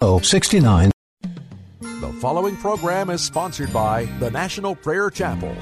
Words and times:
Oh, 0.00 0.18
69. 0.18 0.90
The 1.80 2.12
following 2.20 2.56
program 2.56 3.10
is 3.10 3.22
sponsored 3.22 3.72
by 3.72 4.04
the 4.18 4.30
National 4.30 4.74
Prayer 4.74 5.08
Chapel. 5.08 5.54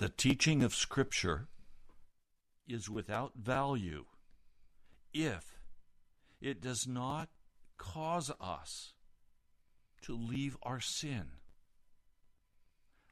The 0.00 0.08
teaching 0.08 0.62
of 0.62 0.74
Scripture 0.74 1.48
is 2.66 2.88
without 2.88 3.34
value 3.36 4.06
if 5.12 5.58
it 6.40 6.62
does 6.62 6.88
not 6.88 7.28
cause 7.76 8.32
us 8.40 8.94
to 10.00 10.16
leave 10.16 10.56
our 10.62 10.80
sin. 10.80 11.32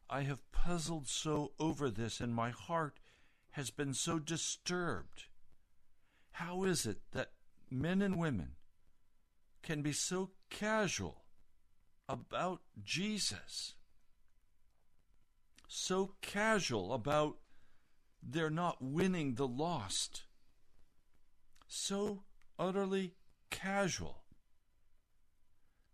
I 0.08 0.22
have 0.22 0.50
puzzled 0.50 1.08
so 1.08 1.52
over 1.60 1.90
this, 1.90 2.20
and 2.20 2.34
my 2.34 2.48
heart 2.48 2.94
has 3.50 3.70
been 3.70 3.92
so 3.92 4.18
disturbed. 4.18 5.24
How 6.30 6.64
is 6.64 6.86
it 6.86 7.00
that 7.12 7.32
men 7.70 8.00
and 8.00 8.18
women 8.18 8.52
can 9.62 9.82
be 9.82 9.92
so 9.92 10.30
casual 10.48 11.26
about 12.08 12.62
Jesus? 12.82 13.74
So 15.68 16.14
casual 16.20 16.92
about 16.92 17.36
their 18.22 18.50
not 18.50 18.82
winning 18.82 19.34
the 19.34 19.46
lost? 19.46 20.24
so 21.68 22.24
utterly 22.58 23.14
casual 23.50 24.22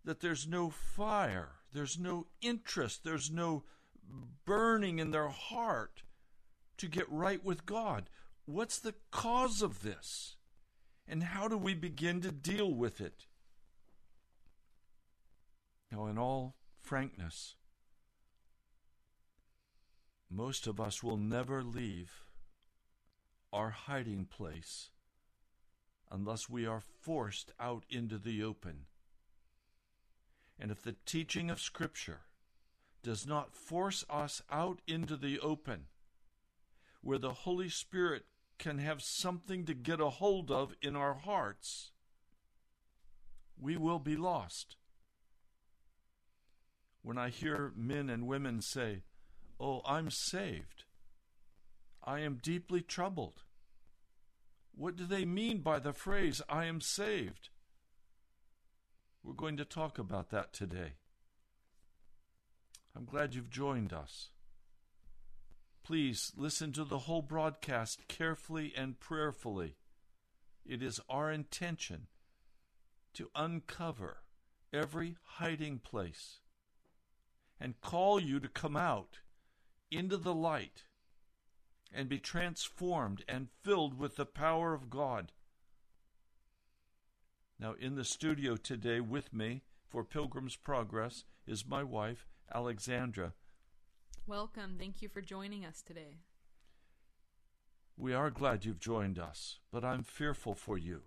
that 0.03 0.21
there's 0.21 0.47
no 0.47 0.69
fire, 0.69 1.49
there's 1.73 1.99
no 1.99 2.27
interest, 2.41 3.03
there's 3.03 3.29
no 3.29 3.63
burning 4.45 4.99
in 4.99 5.11
their 5.11 5.29
heart 5.29 6.03
to 6.77 6.87
get 6.87 7.09
right 7.11 7.43
with 7.43 7.65
God. 7.65 8.09
What's 8.45 8.79
the 8.79 8.95
cause 9.11 9.61
of 9.61 9.81
this? 9.81 10.35
And 11.07 11.23
how 11.23 11.47
do 11.47 11.57
we 11.57 11.73
begin 11.73 12.21
to 12.21 12.31
deal 12.31 12.71
with 12.71 13.01
it? 13.01 13.25
Now, 15.91 16.07
in 16.07 16.17
all 16.17 16.55
frankness, 16.81 17.55
most 20.29 20.67
of 20.67 20.79
us 20.79 21.03
will 21.03 21.17
never 21.17 21.63
leave 21.63 22.25
our 23.53 23.69
hiding 23.69 24.25
place 24.25 24.89
unless 26.11 26.49
we 26.49 26.65
are 26.65 26.81
forced 27.01 27.51
out 27.59 27.83
into 27.89 28.17
the 28.17 28.43
open. 28.43 28.85
And 30.59 30.71
if 30.71 30.83
the 30.83 30.95
teaching 31.05 31.49
of 31.49 31.59
Scripture 31.59 32.21
does 33.03 33.25
not 33.27 33.53
force 33.53 34.03
us 34.09 34.41
out 34.51 34.79
into 34.87 35.15
the 35.15 35.39
open, 35.39 35.85
where 37.01 37.19
the 37.19 37.33
Holy 37.33 37.69
Spirit 37.69 38.25
can 38.57 38.79
have 38.79 39.01
something 39.01 39.65
to 39.65 39.73
get 39.73 39.99
a 39.99 40.09
hold 40.09 40.49
of 40.49 40.73
in 40.81 40.95
our 40.95 41.13
hearts, 41.13 41.91
we 43.59 43.77
will 43.77 43.99
be 43.99 44.15
lost. 44.15 44.77
When 47.01 47.17
I 47.17 47.29
hear 47.29 47.71
men 47.75 48.09
and 48.09 48.25
women 48.25 48.61
say, 48.61 49.03
Oh, 49.59 49.81
I'm 49.85 50.09
saved, 50.09 50.83
I 52.03 52.19
am 52.19 52.39
deeply 52.41 52.81
troubled. 52.81 53.43
What 54.73 54.97
do 54.97 55.05
they 55.05 55.23
mean 55.23 55.59
by 55.59 55.79
the 55.79 55.93
phrase, 55.93 56.41
I 56.49 56.65
am 56.65 56.81
saved? 56.81 57.49
We're 59.23 59.33
going 59.33 59.57
to 59.57 59.65
talk 59.65 59.97
about 59.97 60.29
that 60.29 60.53
today. 60.53 60.93
I'm 62.95 63.05
glad 63.05 63.33
you've 63.33 63.49
joined 63.49 63.91
us. 63.91 64.29
Please 65.83 66.31
listen 66.35 66.71
to 66.73 66.83
the 66.83 66.99
whole 66.99 67.21
broadcast 67.21 68.07
carefully 68.07 68.73
and 68.75 68.99
prayerfully. 68.99 69.75
It 70.65 70.81
is 70.81 70.99
our 71.09 71.31
intention 71.31 72.07
to 73.13 73.29
uncover 73.35 74.17
every 74.73 75.15
hiding 75.23 75.79
place 75.79 76.39
and 77.59 77.79
call 77.81 78.19
you 78.19 78.39
to 78.39 78.47
come 78.47 78.75
out 78.75 79.19
into 79.91 80.17
the 80.17 80.33
light 80.33 80.83
and 81.93 82.09
be 82.09 82.19
transformed 82.19 83.23
and 83.27 83.47
filled 83.63 83.97
with 83.97 84.15
the 84.15 84.25
power 84.25 84.73
of 84.73 84.89
God. 84.89 85.31
Now, 87.59 87.73
in 87.79 87.95
the 87.95 88.03
studio 88.03 88.57
today 88.57 88.99
with 88.99 89.33
me 89.33 89.63
for 89.87 90.03
Pilgrim's 90.03 90.57
Progress 90.57 91.23
is 91.47 91.65
my 91.65 91.83
wife, 91.83 92.27
Alexandra. 92.53 93.33
Welcome. 94.27 94.75
Thank 94.77 95.01
you 95.01 95.07
for 95.07 95.21
joining 95.21 95.63
us 95.63 95.81
today. 95.81 96.17
We 97.97 98.13
are 98.13 98.29
glad 98.29 98.65
you've 98.65 98.79
joined 98.79 99.17
us, 99.17 99.59
but 99.71 99.85
I'm 99.85 100.03
fearful 100.03 100.53
for 100.53 100.77
you. 100.77 101.03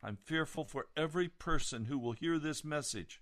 I'm 0.00 0.16
fearful 0.16 0.64
for 0.64 0.86
every 0.96 1.28
person 1.28 1.86
who 1.86 1.98
will 1.98 2.12
hear 2.12 2.38
this 2.38 2.62
message. 2.62 3.20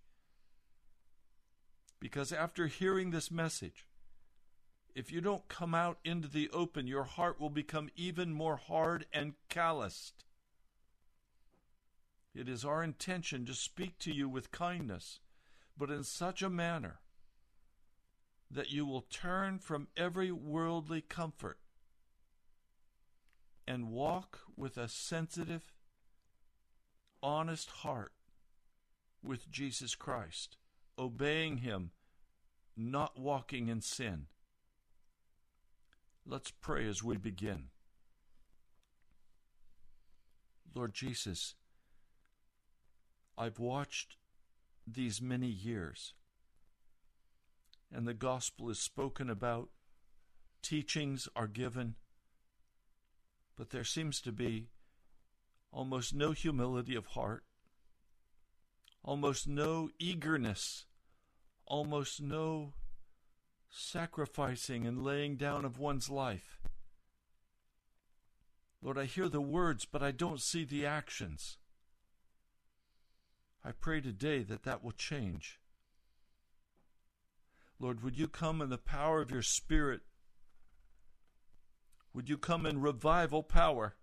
Because 2.00 2.32
after 2.32 2.66
hearing 2.66 3.12
this 3.12 3.30
message, 3.30 3.86
if 4.94 5.10
you 5.10 5.20
don't 5.20 5.48
come 5.48 5.74
out 5.74 5.98
into 6.04 6.28
the 6.28 6.50
open, 6.50 6.86
your 6.86 7.04
heart 7.04 7.40
will 7.40 7.50
become 7.50 7.88
even 7.96 8.32
more 8.32 8.56
hard 8.56 9.06
and 9.12 9.34
calloused. 9.48 10.24
It 12.34 12.48
is 12.48 12.64
our 12.64 12.82
intention 12.82 13.46
to 13.46 13.54
speak 13.54 13.98
to 14.00 14.12
you 14.12 14.28
with 14.28 14.50
kindness, 14.50 15.20
but 15.76 15.90
in 15.90 16.04
such 16.04 16.42
a 16.42 16.50
manner 16.50 17.00
that 18.50 18.70
you 18.70 18.84
will 18.84 19.02
turn 19.02 19.58
from 19.58 19.88
every 19.96 20.30
worldly 20.30 21.00
comfort 21.00 21.58
and 23.66 23.90
walk 23.90 24.40
with 24.56 24.76
a 24.76 24.88
sensitive, 24.88 25.72
honest 27.22 27.70
heart 27.70 28.12
with 29.22 29.50
Jesus 29.50 29.94
Christ, 29.94 30.56
obeying 30.98 31.58
Him, 31.58 31.92
not 32.76 33.18
walking 33.18 33.68
in 33.68 33.80
sin. 33.80 34.26
Let's 36.24 36.50
pray 36.50 36.86
as 36.86 37.02
we 37.02 37.16
begin. 37.16 37.64
Lord 40.74 40.94
Jesus, 40.94 41.54
I've 43.36 43.58
watched 43.58 44.16
these 44.86 45.20
many 45.20 45.48
years, 45.48 46.14
and 47.92 48.06
the 48.06 48.14
gospel 48.14 48.70
is 48.70 48.78
spoken 48.78 49.28
about, 49.28 49.68
teachings 50.62 51.28
are 51.34 51.48
given, 51.48 51.96
but 53.56 53.70
there 53.70 53.84
seems 53.84 54.20
to 54.22 54.32
be 54.32 54.68
almost 55.72 56.14
no 56.14 56.32
humility 56.32 56.94
of 56.94 57.06
heart, 57.06 57.44
almost 59.02 59.48
no 59.48 59.90
eagerness, 59.98 60.86
almost 61.66 62.22
no 62.22 62.74
sacrificing 63.72 64.86
and 64.86 65.02
laying 65.02 65.36
down 65.36 65.64
of 65.64 65.78
one's 65.78 66.10
life. 66.10 66.60
Lord, 68.82 68.98
I 68.98 69.06
hear 69.06 69.28
the 69.28 69.40
words, 69.40 69.84
but 69.84 70.02
I 70.02 70.10
don't 70.10 70.40
see 70.40 70.64
the 70.64 70.84
actions. 70.84 71.56
I 73.64 73.72
pray 73.72 74.00
today 74.00 74.42
that 74.42 74.64
that 74.64 74.84
will 74.84 74.92
change. 74.92 75.58
Lord, 77.78 78.02
would 78.02 78.18
you 78.18 78.28
come 78.28 78.60
in 78.60 78.68
the 78.68 78.78
power 78.78 79.20
of 79.20 79.30
your 79.30 79.42
Spirit? 79.42 80.02
Would 82.12 82.28
you 82.28 82.36
come 82.36 82.66
in 82.66 82.80
revival 82.80 83.42
power 83.42 83.94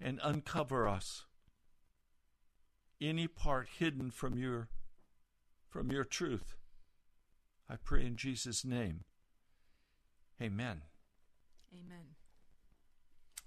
and 0.00 0.18
uncover 0.22 0.88
us? 0.88 1.24
Any 3.00 3.28
part 3.28 3.68
hidden 3.78 4.10
from 4.10 4.38
your 4.38 4.68
from 5.68 5.92
your 5.92 6.04
truth. 6.04 6.56
I 7.68 7.76
pray 7.76 8.06
in 8.06 8.16
Jesus' 8.16 8.64
name. 8.64 9.04
Amen. 10.40 10.82
Amen. 11.72 12.06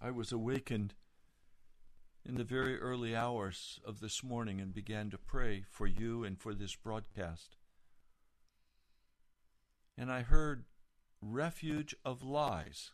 I 0.01 0.11
was 0.11 0.31
awakened 0.31 0.93
in 2.25 2.35
the 2.35 2.43
very 2.43 2.77
early 2.79 3.15
hours 3.15 3.79
of 3.85 4.01
this 4.01 4.23
morning 4.23 4.59
and 4.59 4.73
began 4.73 5.09
to 5.09 5.17
pray 5.17 5.63
for 5.69 5.87
you 5.87 6.23
and 6.23 6.39
for 6.39 6.53
this 6.53 6.75
broadcast. 6.75 7.55
And 9.97 10.11
I 10.11 10.21
heard 10.21 10.65
refuge 11.21 11.95
of 12.03 12.23
lies. 12.23 12.91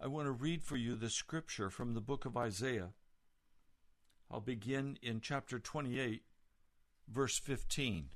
I 0.00 0.06
want 0.06 0.26
to 0.26 0.32
read 0.32 0.62
for 0.62 0.76
you 0.76 0.94
the 0.94 1.10
scripture 1.10 1.70
from 1.70 1.94
the 1.94 2.00
book 2.00 2.24
of 2.24 2.36
Isaiah. 2.36 2.90
I'll 4.30 4.40
begin 4.40 4.96
in 5.02 5.20
chapter 5.20 5.58
28, 5.58 6.22
verse 7.08 7.38
15. 7.38 8.08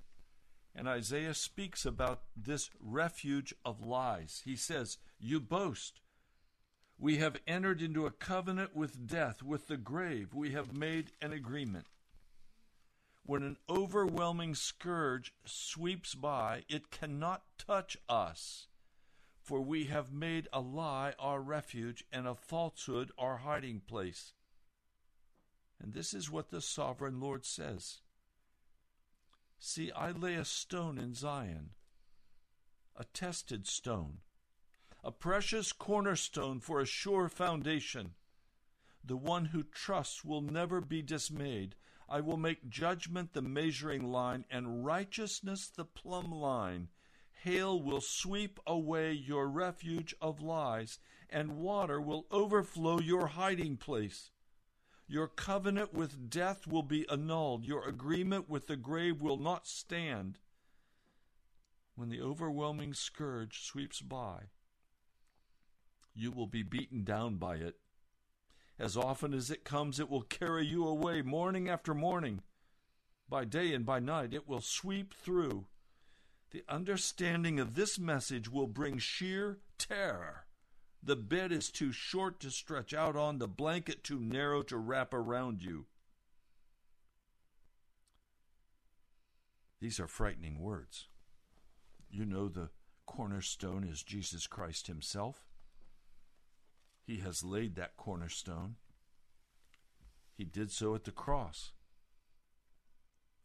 And 0.75 0.89
Isaiah 0.89 1.35
speaks 1.35 1.87
about 1.87 2.23
this 2.37 2.71
refuge 2.81 3.55
of 3.65 3.87
lies. 3.87 4.43
He 4.45 4.57
says, 4.57 4.99
You 5.21 5.41
boast. 5.41 6.01
We 6.99 7.19
have 7.19 7.41
entered 7.47 7.81
into 7.83 8.07
a 8.07 8.11
covenant 8.11 8.75
with 8.75 9.07
death, 9.07 9.43
with 9.43 9.69
the 9.69 9.77
grave. 9.77 10.35
We 10.35 10.53
have 10.53 10.77
made 10.77 11.13
an 11.21 11.33
agreement. 11.33 11.87
When 13.27 13.43
an 13.43 13.57
overwhelming 13.69 14.55
scourge 14.55 15.33
sweeps 15.45 16.15
by, 16.15 16.65
it 16.69 16.91
cannot 16.91 17.43
touch 17.57 17.97
us, 18.09 18.69
for 19.41 19.61
we 19.61 19.85
have 19.85 20.13
made 20.13 20.49
a 20.53 20.61
lie 20.61 21.15
our 21.19 21.41
refuge 21.41 22.05
and 22.13 22.27
a 22.27 22.35
falsehood 22.35 23.13
our 23.17 23.39
hiding 23.39 23.81
place. 23.81 24.35
And 25.81 25.95
this 25.95 26.13
is 26.15 26.31
what 26.31 26.51
the 26.51 26.61
sovereign 26.61 27.21
Lord 27.21 27.45
says 27.45 28.01
See, 29.59 29.91
I 29.93 30.11
lay 30.11 30.35
a 30.35 30.45
stone 30.45 30.99
in 30.99 31.15
Zion, 31.15 31.71
a 32.97 33.05
tested 33.05 33.67
stone, 33.67 34.19
a 35.03 35.11
precious 35.11 35.73
cornerstone 35.73 36.61
for 36.61 36.81
a 36.81 36.87
sure 36.87 37.29
foundation. 37.29 38.15
The 39.03 39.17
one 39.17 39.47
who 39.47 39.63
trusts 39.63 40.25
will 40.25 40.41
never 40.41 40.81
be 40.81 41.03
dismayed. 41.03 41.77
I 42.09 42.21
will 42.21 42.37
make 42.37 42.69
judgment 42.69 43.33
the 43.33 43.43
measuring 43.43 44.11
line 44.11 44.45
and 44.51 44.85
righteousness 44.85 45.69
the 45.69 45.85
plumb 45.85 46.31
line. 46.31 46.89
Hail 47.43 47.83
will 47.83 48.01
sweep 48.01 48.59
away 48.67 49.13
your 49.13 49.49
refuge 49.49 50.15
of 50.21 50.41
lies, 50.41 50.99
and 51.29 51.59
water 51.59 52.01
will 52.01 52.27
overflow 52.31 53.01
your 53.01 53.27
hiding 53.27 53.77
place. 53.77 54.31
Your 55.07 55.29
covenant 55.29 55.93
with 55.93 56.31
death 56.31 56.67
will 56.67 56.83
be 56.83 57.09
annulled. 57.11 57.65
Your 57.65 57.87
agreement 57.87 58.49
with 58.49 58.67
the 58.67 58.77
grave 58.77 59.21
will 59.21 59.37
not 59.37 59.67
stand. 59.67 60.39
When 61.95 62.09
the 62.09 62.21
overwhelming 62.23 62.95
scourge 62.95 63.63
sweeps 63.65 64.01
by, 64.01 64.51
you 66.15 66.31
will 66.33 66.47
be 66.47 66.63
beaten 66.63 67.05
down 67.05 67.37
by 67.37 67.57
it 67.57 67.77
As 68.79 68.97
often 68.97 69.35
as 69.35 69.51
it 69.51 69.65
comes, 69.65 70.01
it 70.01 70.11
will 70.11 70.23
carry 70.23 70.67
you 70.67 70.87
away, 70.87 71.23
morning 71.23 71.69
after 71.69 71.95
morning. 71.95 72.43
By 73.29 73.45
day 73.45 73.73
and 73.73 73.87
by 73.87 74.01
night, 74.01 74.35
it 74.35 74.49
will 74.49 74.61
sweep 74.61 75.15
through. 75.15 75.67
The 76.51 76.65
understanding 76.69 77.61
of 77.61 77.75
this 77.75 77.99
message 77.99 78.51
will 78.51 78.67
bring 78.67 78.99
sheer 78.99 79.61
terror. 79.79 80.44
The 81.07 81.17
bed 81.17 81.53
is 81.53 81.71
too 81.71 81.93
short 81.93 82.41
to 82.41 82.51
stretch 82.51 82.95
out 82.95 83.15
on, 83.15 83.39
the 83.39 83.47
blanket 83.47 84.03
too 84.03 84.19
narrow 84.19 84.63
to 84.63 84.79
wrap 84.79 85.13
around 85.13 85.63
you. 85.63 85.85
These 89.83 90.01
are 90.01 90.07
frightening 90.07 90.61
words. 90.61 91.09
You 92.11 92.25
know 92.25 92.49
the 92.49 92.71
cornerstone 93.05 93.85
is 93.85 94.03
Jesus 94.03 94.47
Christ 94.47 94.87
Himself. 94.87 95.45
He 97.07 97.19
has 97.19 97.45
laid 97.45 97.75
that 97.77 97.99
cornerstone. 97.99 98.77
He 100.33 100.45
did 100.45 100.71
so 100.71 100.95
at 100.95 101.05
the 101.05 101.11
cross. 101.11 101.73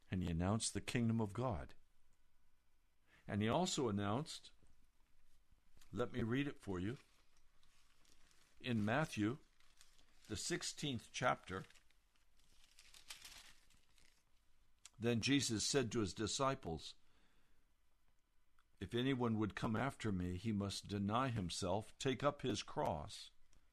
And 0.09 0.23
he 0.23 0.29
announced 0.29 0.73
the 0.73 0.81
kingdom 0.81 1.19
of 1.19 1.33
God. 1.33 1.73
And 3.27 3.41
he 3.41 3.49
also 3.49 3.89
announced, 3.89 4.51
let 5.93 6.13
me 6.13 6.23
read 6.23 6.47
it 6.47 6.55
for 6.57 6.79
you. 6.79 6.97
In 8.61 8.83
Matthew, 8.83 9.37
the 10.27 10.35
16th 10.35 11.07
chapter, 11.13 11.63
then 14.99 15.21
Jesus 15.21 15.63
said 15.63 15.91
to 15.91 16.01
his 16.01 16.13
disciples, 16.13 16.93
If 18.81 18.93
anyone 18.93 19.39
would 19.39 19.55
come 19.55 19.77
after 19.77 20.11
me, 20.11 20.35
he 20.35 20.51
must 20.51 20.89
deny 20.89 21.29
himself, 21.29 21.93
take 21.99 22.21
up 22.23 22.41
his 22.41 22.61
cross, 22.61 23.29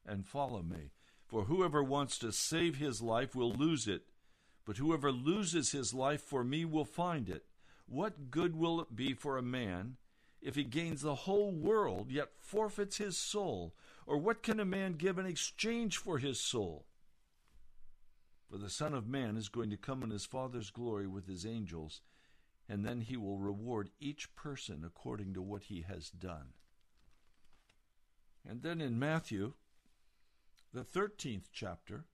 and 0.07 0.25
follow 0.25 0.63
me. 0.63 0.93
For 1.27 1.45
whoever 1.45 1.83
wants 1.83 2.19
to 2.19 2.31
save 2.31 2.77
his 2.77 3.03
life 3.03 3.35
will 3.35 3.53
lose 3.53 3.89
it, 3.89 4.03
but 4.65 4.77
whoever 4.77 5.11
loses 5.11 5.73
his 5.73 5.93
life 5.93 6.23
for 6.23 6.45
me 6.45 6.65
will 6.65 6.85
find 6.85 7.29
it. 7.29 7.45
What 7.87 8.31
good 8.31 8.55
will 8.55 8.81
it 8.81 8.95
be 8.95 9.15
for 9.15 9.37
a 9.37 9.43
man 9.43 9.97
if 10.41 10.55
he 10.55 10.63
gains 10.63 11.03
the 11.03 11.15
whole 11.15 11.51
world 11.51 12.13
yet 12.13 12.31
forfeits 12.39 12.99
his 12.99 13.17
soul? 13.17 13.75
Or 14.07 14.19
what 14.19 14.43
can 14.43 14.61
a 14.61 14.65
man 14.65 14.93
give 14.93 15.19
in 15.19 15.27
exchange 15.27 15.97
for 15.97 16.19
his 16.19 16.41
soul? 16.41 16.87
For 18.49 18.59
the 18.59 18.71
Son 18.71 18.95
of 18.95 19.09
Man 19.09 19.37
is 19.37 19.49
going 19.49 19.71
to 19.71 19.77
come 19.77 20.05
in 20.05 20.11
his 20.11 20.25
Father's 20.25 20.71
glory 20.71 21.09
with 21.09 21.27
his 21.27 21.45
angels, 21.45 22.01
and 22.69 22.85
then 22.85 23.01
he 23.01 23.17
will 23.17 23.39
reward 23.39 23.91
each 23.99 24.35
person 24.37 24.85
according 24.87 25.35
to 25.35 25.43
what 25.43 25.65
he 25.65 25.83
has 25.83 26.11
done. 26.11 26.53
And 28.49 28.63
then 28.63 28.81
in 28.81 28.99
Matthew, 28.99 29.55
the 30.73 30.85
13th 30.85 31.47
chapter, 31.53 32.05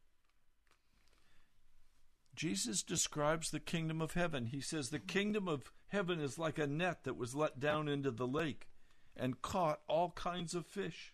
Jesus 2.34 2.82
describes 2.82 3.50
the 3.50 3.60
kingdom 3.60 4.00
of 4.00 4.14
heaven. 4.14 4.46
He 4.46 4.62
says, 4.62 4.88
The 4.88 4.98
kingdom 4.98 5.46
of 5.46 5.70
heaven 5.88 6.20
is 6.20 6.38
like 6.38 6.58
a 6.58 6.66
net 6.66 7.04
that 7.04 7.18
was 7.18 7.34
let 7.34 7.60
down 7.60 7.88
into 7.88 8.10
the 8.10 8.26
lake 8.26 8.68
and 9.14 9.42
caught 9.42 9.80
all 9.86 10.12
kinds 10.12 10.54
of 10.54 10.66
fish. 10.66 11.11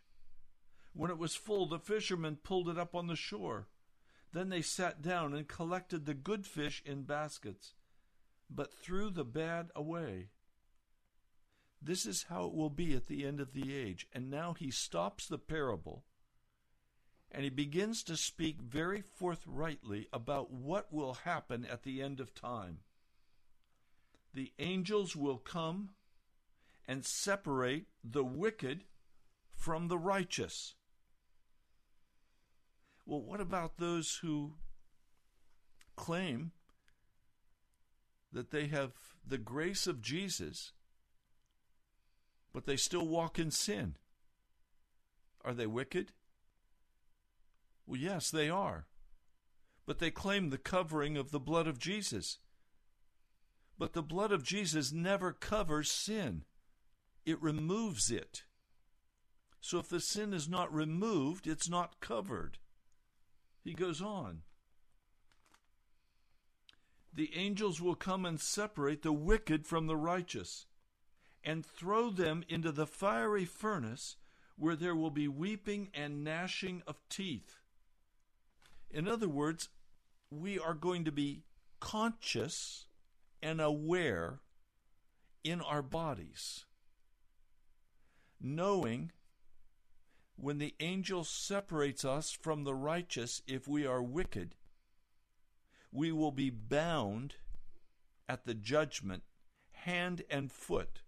When 0.92 1.11
it 1.11 1.18
was 1.18 1.35
full, 1.35 1.66
the 1.66 1.78
fishermen 1.78 2.38
pulled 2.42 2.68
it 2.68 2.78
up 2.78 2.95
on 2.95 3.07
the 3.07 3.16
shore. 3.16 3.68
Then 4.33 4.49
they 4.49 4.62
sat 4.62 5.00
down 5.00 5.35
and 5.35 5.49
collected 5.49 6.04
the 6.04 6.14
good 6.14 6.47
fish 6.47 6.83
in 6.85 7.04
baskets, 7.04 7.75
but 8.50 8.73
threw 8.73 9.11
the 9.11 9.25
bad 9.25 9.71
away. 9.75 10.28
This 11.80 12.04
is 12.04 12.25
how 12.25 12.47
it 12.47 12.54
will 12.54 12.71
be 12.71 12.95
at 12.95 13.07
the 13.07 13.25
end 13.25 13.40
of 13.40 13.52
the 13.52 13.75
age. 13.75 14.07
And 14.12 14.30
now 14.30 14.54
he 14.54 14.71
stops 14.71 15.26
the 15.26 15.38
parable 15.38 16.04
and 17.30 17.45
he 17.45 17.50
begins 17.50 18.02
to 18.04 18.16
speak 18.16 18.61
very 18.61 19.02
forthrightly 19.02 20.09
about 20.12 20.50
what 20.50 20.92
will 20.92 21.14
happen 21.14 21.66
at 21.66 21.83
the 21.83 22.02
end 22.02 22.21
of 22.21 22.35
time. 22.35 22.78
The 24.33 24.52
angels 24.59 25.14
will 25.14 25.38
come 25.38 25.90
and 26.87 27.04
separate 27.04 27.87
the 28.02 28.25
wicked 28.25 28.85
from 29.54 29.88
the 29.88 29.99
righteous. 29.99 30.75
Well, 33.09 33.23
what 33.23 33.41
about 33.41 33.79
those 33.79 34.19
who 34.21 34.53
claim 35.97 36.53
that 38.31 38.50
they 38.50 38.67
have 38.67 38.93
the 39.27 39.38
grace 39.38 39.87
of 39.87 40.03
Jesus, 40.03 40.73
but 42.53 42.67
they 42.67 42.77
still 42.77 43.09
walk 43.09 43.38
in 43.38 43.50
sin? 43.50 43.97
Are 45.43 45.55
they 45.55 45.67
wicked? 45.67 46.12
Well, 47.87 47.99
yes, 47.99 48.31
they 48.31 48.50
are. 48.50 48.85
But 49.87 50.00
they 50.00 50.11
claim 50.11 50.50
the 50.50 50.59
covering 50.59 51.17
of 51.17 51.31
the 51.31 51.41
blood 51.41 51.67
of 51.67 51.79
Jesus. 51.79 52.41
But 53.79 53.95
the 53.95 54.03
blood 54.03 54.33
of 54.33 54.43
Jesus 54.45 54.93
never 54.93 55.33
covers 55.33 55.91
sin, 55.91 56.45
it 57.25 57.41
removes 57.41 58.11
it. 58.11 58.43
So 59.62 59.79
if 59.79 59.88
the 59.88 60.00
sin 60.00 60.35
is 60.35 60.47
not 60.47 60.71
removed, 60.71 61.47
it's 61.47 61.71
not 61.71 62.00
covered. 62.00 62.59
He 63.69 63.75
goes 63.75 64.01
on. 64.01 64.45
The 67.13 67.37
angels 67.37 67.83
will 67.83 67.97
come 67.97 68.25
and 68.25 68.41
separate 68.41 69.03
the 69.03 69.13
wicked 69.13 69.67
from 69.67 69.87
the 69.87 69.97
righteous 69.97 70.65
and 71.45 71.67
throw 71.67 72.09
them 72.09 72.45
into 72.49 72.73
the 72.73 72.87
fiery 72.87 73.45
furnace 73.45 74.17
where 74.57 74.75
there 74.75 74.97
will 74.97 75.11
be 75.11 75.29
weeping 75.29 75.91
and 75.93 76.25
gnashing 76.25 76.83
of 76.87 76.97
teeth. 77.11 77.57
In 78.91 79.07
other 79.07 79.29
words, 79.29 79.69
we 80.31 80.59
are 80.59 80.73
going 80.73 81.05
to 81.05 81.13
be 81.13 81.43
conscious 81.79 82.87
and 83.43 83.61
aware 83.61 84.41
in 85.45 85.61
our 85.61 85.83
bodies, 85.83 86.65
knowing 88.41 89.13
when 90.40 90.59
the 90.59 90.75
angel 90.78 91.25
separates 91.25 92.04
us 92.04 92.30
from 92.30 92.62
the 92.62 92.75
righteous 92.75 93.42
if 93.49 93.66
we 93.66 93.85
are 93.85 94.02
wicked, 94.02 94.54
we 95.90 96.12
will 96.12 96.30
be 96.30 96.49
bound 96.49 97.35
at 98.28 98.45
the 98.45 98.54
judgment, 98.54 99.25
hand 99.73 100.23
and 100.30 100.52
foot, 100.52 101.00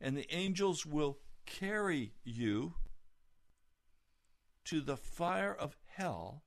and 0.00 0.16
the 0.16 0.34
angels 0.34 0.84
will 0.84 1.18
carry 1.46 2.12
you 2.24 2.74
to 4.64 4.80
the 4.80 4.96
fire 4.96 5.54
of 5.54 5.76
hell 5.86 6.42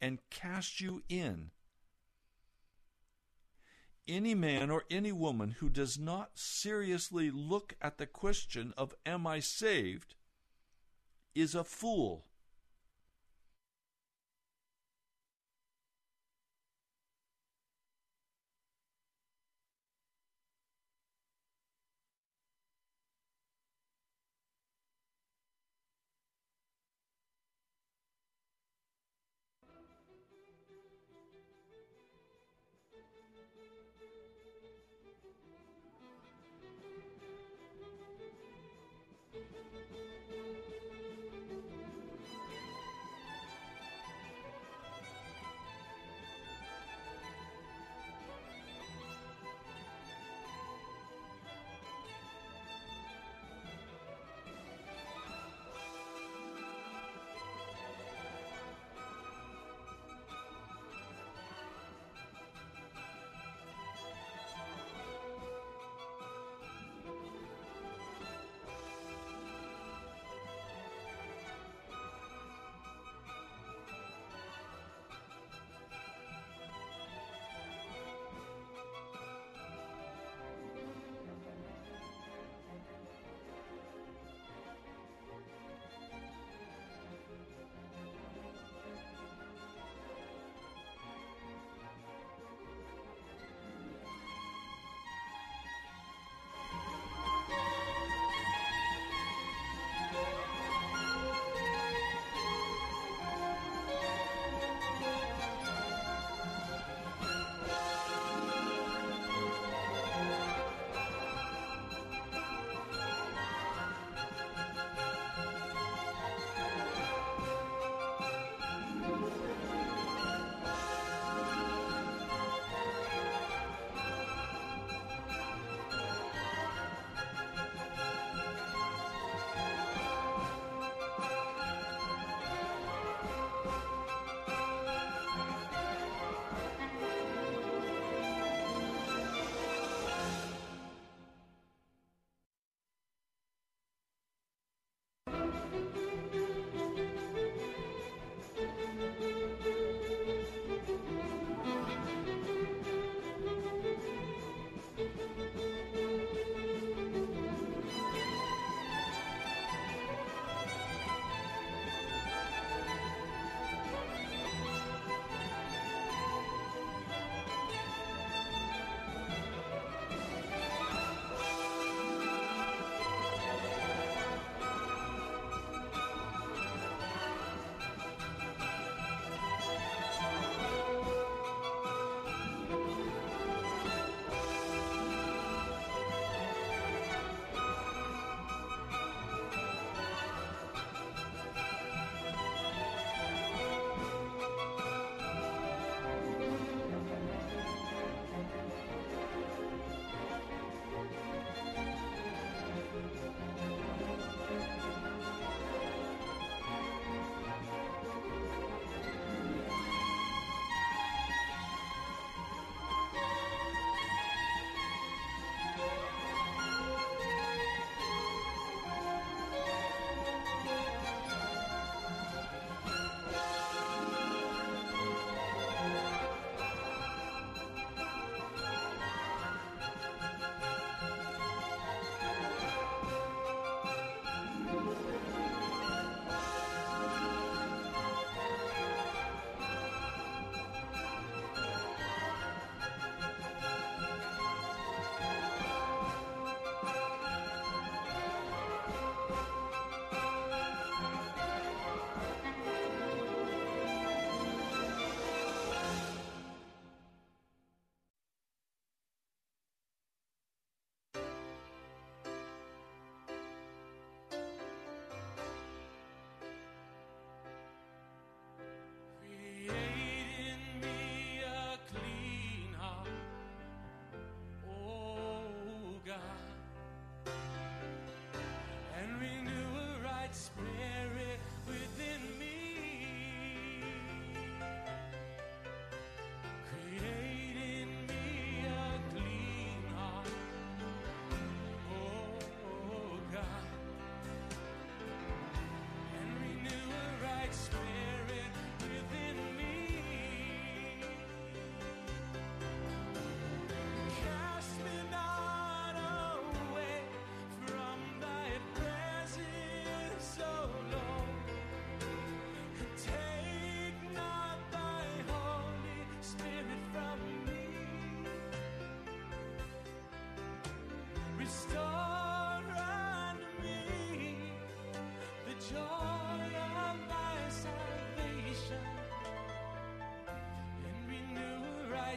and 0.00 0.18
cast 0.30 0.80
you 0.80 1.02
in. 1.08 1.50
Any 4.06 4.34
man 4.34 4.70
or 4.70 4.84
any 4.90 5.12
woman 5.12 5.56
who 5.58 5.68
does 5.68 5.98
not 5.98 6.30
seriously 6.34 7.30
look 7.30 7.74
at 7.80 7.98
the 7.98 8.06
question 8.06 8.72
of, 8.76 8.94
Am 9.04 9.26
I 9.26 9.40
saved? 9.40 10.14
is 11.38 11.54
a 11.54 11.62
fool. 11.62 12.24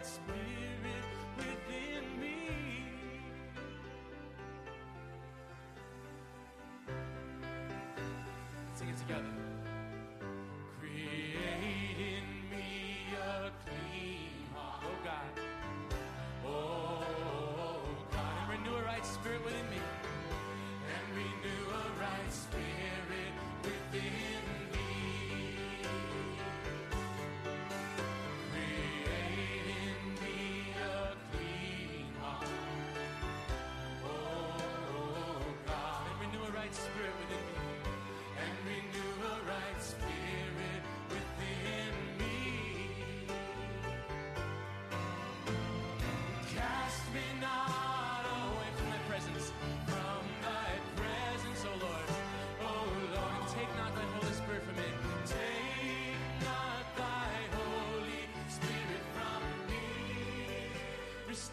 Spirit 0.03 1.05
within 1.37 2.19
me. 2.19 2.83
Sing 8.75 8.89
it 8.89 8.97
together. 8.97 9.50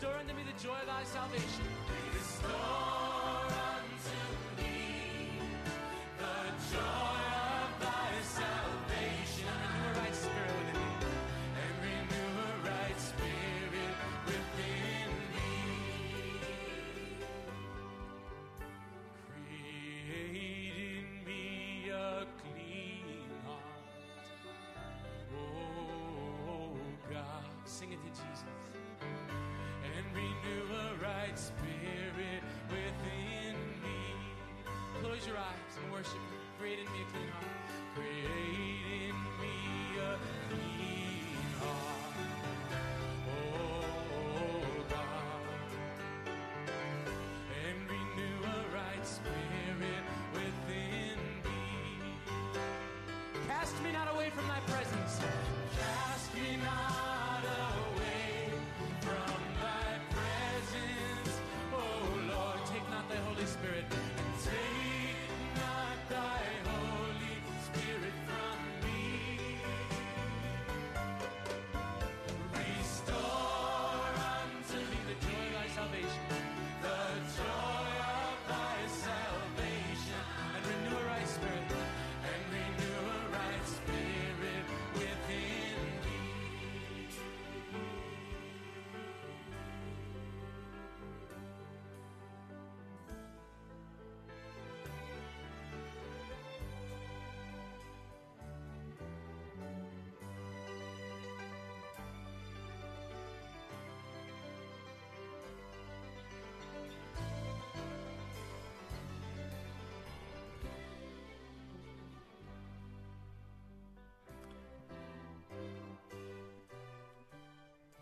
Restore 0.00 0.20
unto 0.20 0.32
me 0.32 0.42
the 0.44 0.62
joy 0.62 0.76
of 0.78 0.86
thy 0.86 1.02
salvation. 1.02 1.66
Restore 2.14 2.77
spirit 31.38 32.42
within 32.68 33.54
me. 33.82 34.00
Close 35.00 35.26
your 35.26 35.36
eyes 35.36 35.74
and 35.82 35.92
worship. 35.92 36.18
Create 36.58 36.80
in 36.80 36.92
me 36.92 37.02
a 37.02 37.12
clean 37.12 37.28
heart. 37.28 37.46
Create 37.94 39.10
in 39.10 39.16
me 39.38 39.98
a 40.00 40.18
clean 40.50 41.36
heart. 41.60 41.97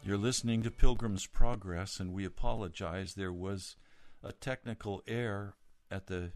You're 0.07 0.17
listening 0.17 0.63
to 0.63 0.71
Pilgrim's 0.71 1.27
Progress, 1.27 1.99
and 1.99 2.13
we 2.13 2.25
apologize. 2.25 3.15
There 3.15 3.33
was 3.33 3.75
a 4.23 4.31
technical 4.31 5.03
error 5.09 5.57
at 5.91 6.07
the 6.07 6.31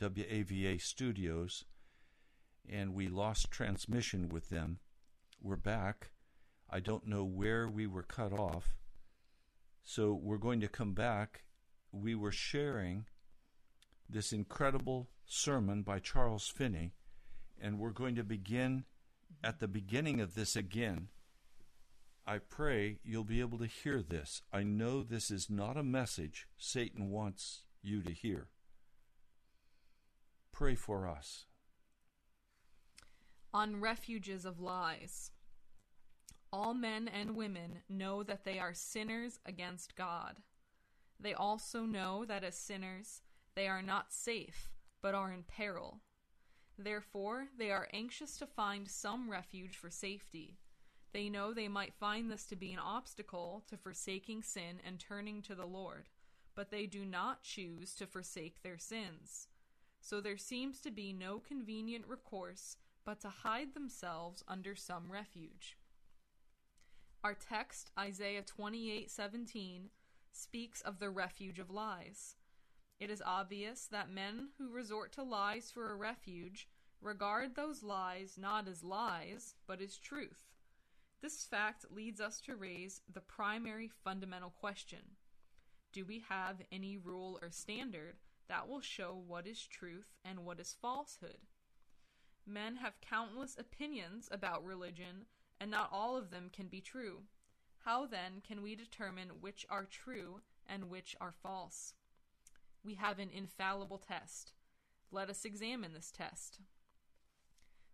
WAVA 0.00 0.80
studios, 0.80 1.66
and 2.66 2.94
we 2.94 3.08
lost 3.08 3.50
transmission 3.50 4.30
with 4.30 4.48
them. 4.48 4.78
We're 5.38 5.56
back. 5.56 6.12
I 6.70 6.80
don't 6.80 7.06
know 7.06 7.22
where 7.22 7.68
we 7.68 7.86
were 7.86 8.02
cut 8.02 8.32
off. 8.32 8.74
So 9.84 10.14
we're 10.14 10.38
going 10.38 10.62
to 10.62 10.68
come 10.68 10.94
back. 10.94 11.44
We 11.92 12.14
were 12.14 12.32
sharing 12.32 13.04
this 14.08 14.32
incredible 14.32 15.10
sermon 15.26 15.82
by 15.82 15.98
Charles 15.98 16.48
Finney, 16.48 16.94
and 17.60 17.78
we're 17.78 17.90
going 17.90 18.14
to 18.14 18.24
begin 18.24 18.84
at 19.44 19.60
the 19.60 19.68
beginning 19.68 20.22
of 20.22 20.34
this 20.34 20.56
again. 20.56 21.08
I 22.26 22.38
pray 22.38 22.98
you'll 23.02 23.24
be 23.24 23.40
able 23.40 23.58
to 23.58 23.66
hear 23.66 24.02
this. 24.02 24.42
I 24.52 24.62
know 24.62 25.02
this 25.02 25.30
is 25.30 25.50
not 25.50 25.76
a 25.76 25.82
message 25.82 26.46
Satan 26.56 27.10
wants 27.10 27.62
you 27.82 28.02
to 28.02 28.12
hear. 28.12 28.48
Pray 30.52 30.74
for 30.74 31.08
us. 31.08 31.46
On 33.52 33.80
refuges 33.80 34.44
of 34.44 34.60
lies. 34.60 35.30
All 36.52 36.74
men 36.74 37.08
and 37.08 37.36
women 37.36 37.78
know 37.88 38.22
that 38.22 38.44
they 38.44 38.58
are 38.58 38.74
sinners 38.74 39.38
against 39.46 39.96
God. 39.96 40.36
They 41.18 41.34
also 41.34 41.82
know 41.82 42.24
that 42.26 42.44
as 42.44 42.56
sinners, 42.56 43.22
they 43.54 43.68
are 43.68 43.82
not 43.82 44.12
safe, 44.12 44.70
but 45.02 45.14
are 45.14 45.32
in 45.32 45.44
peril. 45.44 46.00
Therefore, 46.78 47.48
they 47.58 47.70
are 47.70 47.88
anxious 47.92 48.38
to 48.38 48.46
find 48.46 48.88
some 48.88 49.30
refuge 49.30 49.76
for 49.76 49.90
safety. 49.90 50.58
They 51.12 51.28
know 51.28 51.52
they 51.52 51.68
might 51.68 51.94
find 51.94 52.30
this 52.30 52.46
to 52.46 52.56
be 52.56 52.72
an 52.72 52.78
obstacle 52.78 53.64
to 53.68 53.76
forsaking 53.76 54.42
sin 54.42 54.80
and 54.86 54.98
turning 55.00 55.42
to 55.42 55.54
the 55.54 55.66
Lord, 55.66 56.08
but 56.54 56.70
they 56.70 56.86
do 56.86 57.04
not 57.04 57.42
choose 57.42 57.94
to 57.96 58.06
forsake 58.06 58.62
their 58.62 58.78
sins. 58.78 59.48
So 60.00 60.20
there 60.20 60.38
seems 60.38 60.80
to 60.80 60.90
be 60.90 61.12
no 61.12 61.38
convenient 61.38 62.06
recourse 62.06 62.76
but 63.04 63.20
to 63.20 63.28
hide 63.28 63.74
themselves 63.74 64.44
under 64.46 64.74
some 64.74 65.10
refuge. 65.10 65.76
Our 67.24 67.34
text, 67.34 67.90
Isaiah 67.98 68.42
28:17, 68.42 69.90
speaks 70.32 70.80
of 70.80 70.98
the 70.98 71.10
refuge 71.10 71.58
of 71.58 71.70
lies. 71.70 72.36
It 72.98 73.10
is 73.10 73.22
obvious 73.24 73.86
that 73.86 74.10
men 74.10 74.50
who 74.58 74.70
resort 74.70 75.12
to 75.12 75.22
lies 75.22 75.70
for 75.70 75.90
a 75.90 75.96
refuge 75.96 76.68
regard 77.00 77.54
those 77.54 77.82
lies 77.82 78.38
not 78.38 78.68
as 78.68 78.84
lies, 78.84 79.54
but 79.66 79.80
as 79.80 79.98
truth. 79.98 80.49
This 81.22 81.44
fact 81.44 81.84
leads 81.90 82.20
us 82.20 82.40
to 82.42 82.56
raise 82.56 83.02
the 83.12 83.20
primary 83.20 83.88
fundamental 83.88 84.50
question 84.50 85.16
Do 85.92 86.04
we 86.04 86.24
have 86.28 86.62
any 86.72 86.96
rule 86.96 87.38
or 87.42 87.50
standard 87.50 88.16
that 88.48 88.68
will 88.68 88.80
show 88.80 89.22
what 89.26 89.46
is 89.46 89.66
truth 89.66 90.16
and 90.24 90.44
what 90.44 90.58
is 90.58 90.76
falsehood? 90.80 91.38
Men 92.46 92.76
have 92.76 93.00
countless 93.02 93.56
opinions 93.58 94.28
about 94.32 94.64
religion, 94.64 95.26
and 95.60 95.70
not 95.70 95.90
all 95.92 96.16
of 96.16 96.30
them 96.30 96.50
can 96.52 96.68
be 96.68 96.80
true. 96.80 97.24
How 97.84 98.06
then 98.06 98.40
can 98.46 98.62
we 98.62 98.74
determine 98.74 99.40
which 99.40 99.66
are 99.68 99.84
true 99.84 100.40
and 100.66 100.90
which 100.90 101.14
are 101.20 101.34
false? 101.42 101.94
We 102.82 102.94
have 102.94 103.18
an 103.18 103.30
infallible 103.30 103.98
test. 103.98 104.52
Let 105.12 105.28
us 105.28 105.44
examine 105.44 105.92
this 105.92 106.10
test. 106.10 106.60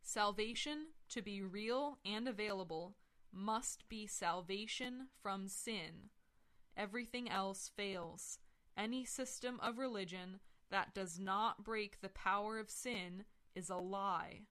Salvation, 0.01 0.87
to 1.09 1.23
be 1.23 1.43
real 1.43 1.99
and 2.05 2.29
available, 2.29 2.95
must 3.37 3.89
be 3.89 4.07
salvation 4.07 5.09
from 5.23 5.49
sin. 5.49 6.11
Everything 6.77 7.31
else 7.31 7.71
fails. 7.75 8.39
Any 8.77 9.05
system 9.05 9.59
of 9.63 9.79
religion 9.79 10.41
that 10.71 10.95
does 10.95 11.19
not 11.19 11.65
break 11.65 12.01
the 12.01 12.09
power 12.09 12.59
of 12.59 12.71
sin 12.71 13.25
is 13.55 13.71
a 13.71 13.77
lie. 13.77 14.43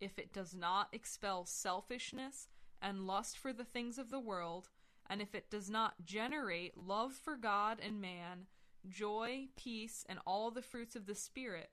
If 0.00 0.18
it 0.18 0.32
does 0.32 0.54
not 0.54 0.88
expel 0.92 1.44
selfishness 1.44 2.48
and 2.80 3.06
lust 3.06 3.38
for 3.38 3.52
the 3.52 3.64
things 3.64 3.98
of 3.98 4.10
the 4.10 4.20
world, 4.20 4.70
and 5.08 5.22
if 5.22 5.34
it 5.34 5.50
does 5.50 5.70
not 5.70 6.04
generate 6.04 6.76
love 6.76 7.12
for 7.12 7.36
God 7.36 7.78
and 7.80 8.00
man, 8.00 8.46
joy, 8.88 9.48
peace, 9.56 10.04
and 10.08 10.18
all 10.26 10.50
the 10.50 10.62
fruits 10.62 10.96
of 10.96 11.06
the 11.06 11.14
Spirit, 11.14 11.70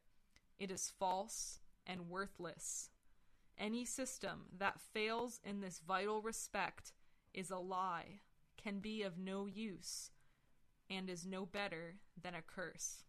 it 0.59 0.69
is 0.69 0.93
false 0.99 1.59
and 1.87 2.09
worthless. 2.09 2.89
Any 3.59 3.83
system 3.83 4.45
that 4.57 4.79
fails 4.79 5.41
in 5.43 5.59
this 5.59 5.81
vital 5.85 6.21
respect 6.21 6.93
is 7.33 7.51
a 7.51 7.57
lie, 7.57 8.21
can 8.55 8.79
be 8.79 9.03
of 9.03 9.17
no 9.17 9.47
use, 9.47 10.11
and 10.89 11.09
is 11.09 11.25
no 11.25 11.45
better 11.45 11.95
than 12.19 12.33
a 12.33 12.41
curse. 12.41 13.03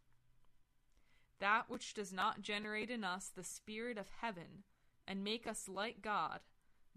That 1.38 1.70
which 1.70 1.94
does 1.94 2.12
not 2.12 2.42
generate 2.42 2.90
in 2.90 3.04
us 3.04 3.28
the 3.28 3.44
Spirit 3.44 3.96
of 3.96 4.08
heaven 4.20 4.64
and 5.06 5.22
make 5.22 5.46
us 5.46 5.68
like 5.68 6.02
God, 6.02 6.40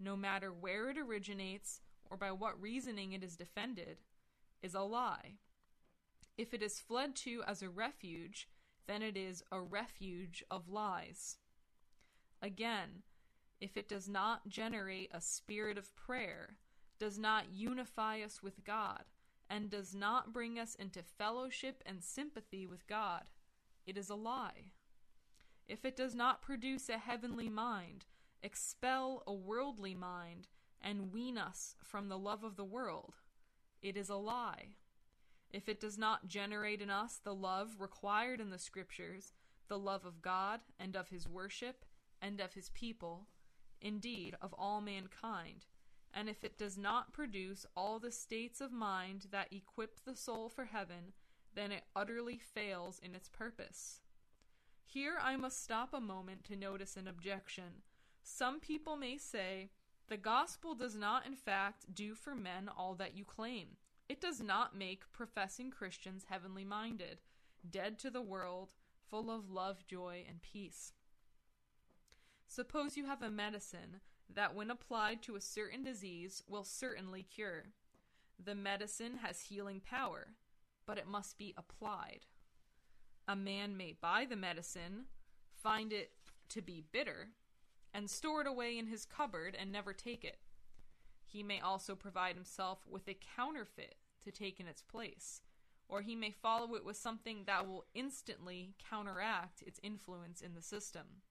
no 0.00 0.16
matter 0.16 0.52
where 0.52 0.90
it 0.90 0.98
originates 0.98 1.80
or 2.10 2.16
by 2.16 2.32
what 2.32 2.60
reasoning 2.60 3.12
it 3.12 3.22
is 3.22 3.36
defended, 3.36 3.98
is 4.62 4.74
a 4.74 4.80
lie. 4.80 5.38
If 6.36 6.52
it 6.52 6.62
is 6.62 6.80
fled 6.80 7.14
to 7.16 7.42
as 7.46 7.62
a 7.62 7.70
refuge, 7.70 8.48
then 8.86 9.00
it 9.00 9.16
is 9.16 9.44
a 9.52 9.60
refuge 9.60 10.42
of 10.50 10.68
lies. 10.68 11.36
Again, 12.42 13.04
if 13.64 13.78
it 13.78 13.88
does 13.88 14.10
not 14.10 14.46
generate 14.46 15.10
a 15.14 15.22
spirit 15.22 15.78
of 15.78 15.96
prayer, 15.96 16.58
does 16.98 17.18
not 17.18 17.46
unify 17.50 18.20
us 18.20 18.42
with 18.42 18.62
God, 18.62 19.04
and 19.48 19.70
does 19.70 19.94
not 19.94 20.34
bring 20.34 20.58
us 20.58 20.74
into 20.74 21.02
fellowship 21.02 21.82
and 21.86 22.04
sympathy 22.04 22.66
with 22.66 22.86
God, 22.86 23.22
it 23.86 23.96
is 23.96 24.10
a 24.10 24.14
lie. 24.14 24.72
If 25.66 25.86
it 25.86 25.96
does 25.96 26.14
not 26.14 26.42
produce 26.42 26.90
a 26.90 26.98
heavenly 26.98 27.48
mind, 27.48 28.04
expel 28.42 29.22
a 29.26 29.32
worldly 29.32 29.94
mind, 29.94 30.48
and 30.82 31.10
wean 31.10 31.38
us 31.38 31.74
from 31.82 32.10
the 32.10 32.18
love 32.18 32.44
of 32.44 32.56
the 32.56 32.66
world, 32.66 33.14
it 33.80 33.96
is 33.96 34.10
a 34.10 34.16
lie. 34.16 34.76
If 35.50 35.70
it 35.70 35.80
does 35.80 35.96
not 35.96 36.28
generate 36.28 36.82
in 36.82 36.90
us 36.90 37.18
the 37.24 37.34
love 37.34 37.76
required 37.78 38.42
in 38.42 38.50
the 38.50 38.58
Scriptures, 38.58 39.32
the 39.68 39.78
love 39.78 40.04
of 40.04 40.20
God 40.20 40.60
and 40.78 40.94
of 40.94 41.08
His 41.08 41.26
worship 41.26 41.86
and 42.20 42.42
of 42.42 42.52
His 42.52 42.68
people, 42.68 43.26
indeed 43.84 44.34
of 44.42 44.52
all 44.58 44.80
mankind, 44.80 45.66
and 46.12 46.28
if 46.28 46.42
it 46.42 46.58
does 46.58 46.76
not 46.76 47.12
produce 47.12 47.66
all 47.76 47.98
the 47.98 48.10
states 48.10 48.60
of 48.60 48.72
mind 48.72 49.26
that 49.30 49.52
equip 49.52 50.04
the 50.04 50.16
soul 50.16 50.48
for 50.48 50.64
heaven, 50.64 51.12
then 51.54 51.70
it 51.70 51.84
utterly 51.94 52.38
fails 52.38 52.98
in 53.00 53.14
its 53.14 53.28
purpose. 53.28 54.00
Here 54.84 55.16
I 55.20 55.36
must 55.36 55.62
stop 55.62 55.92
a 55.92 56.00
moment 56.00 56.44
to 56.44 56.56
notice 56.56 56.96
an 56.96 57.06
objection. 57.06 57.82
Some 58.22 58.58
people 58.58 58.96
may 58.96 59.18
say, 59.18 59.70
the 60.08 60.16
gospel 60.16 60.74
does 60.74 60.94
not, 60.94 61.26
in 61.26 61.34
fact, 61.34 61.94
do 61.94 62.14
for 62.14 62.34
men 62.34 62.68
all 62.68 62.94
that 62.94 63.16
you 63.16 63.24
claim. 63.24 63.76
It 64.08 64.20
does 64.20 64.40
not 64.40 64.76
make 64.76 65.12
professing 65.12 65.70
Christians 65.70 66.26
heavenly 66.28 66.64
minded, 66.64 67.20
dead 67.68 67.98
to 68.00 68.10
the 68.10 68.22
world, 68.22 68.72
full 69.08 69.30
of 69.30 69.50
love, 69.50 69.86
joy, 69.86 70.24
and 70.28 70.42
peace. 70.42 70.92
Suppose 72.46 72.96
you 72.96 73.06
have 73.06 73.22
a 73.22 73.30
medicine 73.30 74.00
that, 74.32 74.54
when 74.54 74.70
applied 74.70 75.22
to 75.22 75.36
a 75.36 75.40
certain 75.40 75.82
disease, 75.82 76.42
will 76.48 76.64
certainly 76.64 77.22
cure. 77.22 77.66
The 78.42 78.54
medicine 78.54 79.18
has 79.22 79.42
healing 79.42 79.80
power, 79.80 80.34
but 80.86 80.98
it 80.98 81.06
must 81.06 81.38
be 81.38 81.54
applied. 81.56 82.26
A 83.26 83.36
man 83.36 83.76
may 83.76 83.94
buy 84.00 84.26
the 84.28 84.36
medicine, 84.36 85.06
find 85.62 85.92
it 85.92 86.12
to 86.50 86.60
be 86.60 86.84
bitter, 86.92 87.28
and 87.92 88.10
store 88.10 88.42
it 88.42 88.46
away 88.46 88.76
in 88.76 88.86
his 88.86 89.04
cupboard 89.04 89.56
and 89.58 89.70
never 89.70 89.92
take 89.92 90.24
it. 90.24 90.38
He 91.24 91.42
may 91.42 91.60
also 91.60 91.94
provide 91.94 92.34
himself 92.34 92.80
with 92.86 93.08
a 93.08 93.18
counterfeit 93.36 93.96
to 94.24 94.30
take 94.30 94.60
in 94.60 94.68
its 94.68 94.82
place, 94.82 95.40
or 95.88 96.02
he 96.02 96.14
may 96.14 96.30
follow 96.30 96.74
it 96.74 96.84
with 96.84 96.96
something 96.96 97.44
that 97.46 97.66
will 97.66 97.86
instantly 97.94 98.74
counteract 98.90 99.62
its 99.62 99.80
influence 99.82 100.40
in 100.40 100.54
the 100.54 100.62
system. 100.62 101.22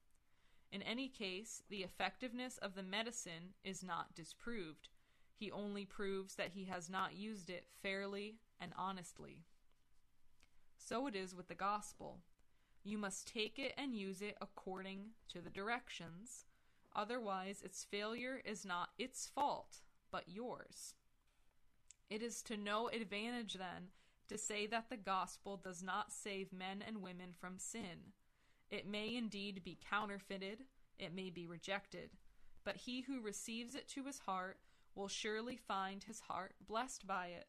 In 0.74 0.82
any 0.82 1.08
case, 1.08 1.62
the 1.70 1.84
effectiveness 1.84 2.58
of 2.58 2.74
the 2.74 2.82
medicine 2.82 3.54
is 3.64 3.84
not 3.84 4.16
disproved. 4.16 4.90
He 5.36 5.52
only 5.52 5.86
proves 5.86 6.34
that 6.34 6.54
he 6.56 6.64
has 6.64 6.90
not 6.90 7.16
used 7.16 7.52
it 7.52 7.68
fairly 7.84 8.40
and 8.60 8.72
honestly. 8.76 9.44
So 10.80 11.06
it 11.06 11.16
is 11.16 11.36
with 11.36 11.48
the 11.48 11.54
gospel. 11.54 12.22
You 12.84 12.98
must 12.98 13.32
take 13.32 13.60
it 13.60 13.74
and 13.78 13.96
use 13.96 14.24
it 14.24 14.36
according 14.42 15.12
to 15.30 15.42
the 15.42 15.52
directions. 15.52 16.46
Otherwise, 16.96 17.62
its 17.62 17.84
failure 17.84 18.42
is 18.44 18.66
not 18.66 18.90
its 18.98 19.28
fault, 19.28 19.82
but 20.12 20.28
yours. 20.28 20.96
It 22.10 22.24
is 22.24 22.42
to 22.44 22.58
no 22.58 22.88
advantage, 22.88 23.54
then, 23.54 23.90
to 24.28 24.40
say 24.40 24.66
that 24.68 24.90
the 24.90 24.98
gospel 24.98 25.56
does 25.56 25.84
not 25.84 26.12
save 26.12 26.52
men 26.52 26.84
and 26.86 27.04
women 27.04 27.30
from 27.40 27.60
sin. 27.60 28.14
It 28.74 28.88
may 28.88 29.16
indeed 29.16 29.64
be 29.64 29.78
counterfeited, 29.88 30.64
it 30.98 31.14
may 31.14 31.30
be 31.30 31.46
rejected, 31.46 32.10
but 32.64 32.76
he 32.76 33.02
who 33.02 33.22
receives 33.22 33.76
it 33.76 33.88
to 33.90 34.06
his 34.06 34.18
heart 34.18 34.58
will 34.96 35.08
surely 35.08 35.56
find 35.56 36.04
his 36.04 36.22
heart 36.22 36.56
blessed 36.68 37.06
by 37.06 37.28
it. 37.28 37.46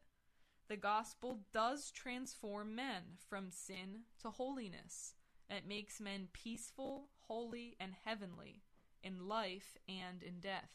The 0.67 0.77
gospel 0.77 1.39
does 1.51 1.89
transform 1.89 2.75
men 2.75 3.17
from 3.27 3.49
sin 3.49 4.01
to 4.21 4.29
holiness. 4.29 5.15
It 5.49 5.67
makes 5.67 5.99
men 5.99 6.27
peaceful, 6.31 7.09
holy, 7.21 7.75
and 7.79 7.93
heavenly 8.03 8.61
in 9.01 9.27
life 9.27 9.77
and 9.89 10.21
in 10.21 10.39
death. 10.39 10.69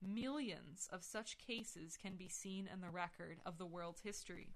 Millions 0.00 0.88
of 0.92 1.02
such 1.02 1.36
cases 1.36 1.96
can 1.96 2.14
be 2.14 2.28
seen 2.28 2.68
in 2.72 2.80
the 2.80 2.90
record 2.90 3.40
of 3.44 3.58
the 3.58 3.66
world's 3.66 4.02
history. 4.02 4.54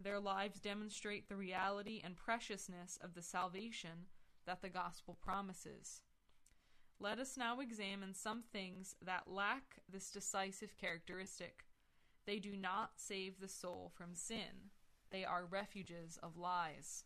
Their 0.00 0.18
lives 0.18 0.58
demonstrate 0.58 1.28
the 1.28 1.36
reality 1.36 2.00
and 2.02 2.16
preciousness 2.16 2.98
of 3.00 3.14
the 3.14 3.22
salvation 3.22 4.06
that 4.46 4.62
the 4.62 4.68
gospel 4.68 5.16
promises. 5.22 6.02
Let 7.00 7.18
us 7.18 7.36
now 7.36 7.60
examine 7.60 8.14
some 8.14 8.42
things 8.52 8.94
that 9.04 9.26
lack 9.26 9.80
this 9.90 10.10
decisive 10.10 10.76
characteristic. 10.78 11.64
They 12.26 12.38
do 12.38 12.56
not 12.56 12.92
save 12.96 13.40
the 13.40 13.48
soul 13.48 13.90
from 13.94 14.14
sin, 14.14 14.70
they 15.10 15.24
are 15.24 15.44
refuges 15.44 16.18
of 16.22 16.36
lies. 16.36 17.04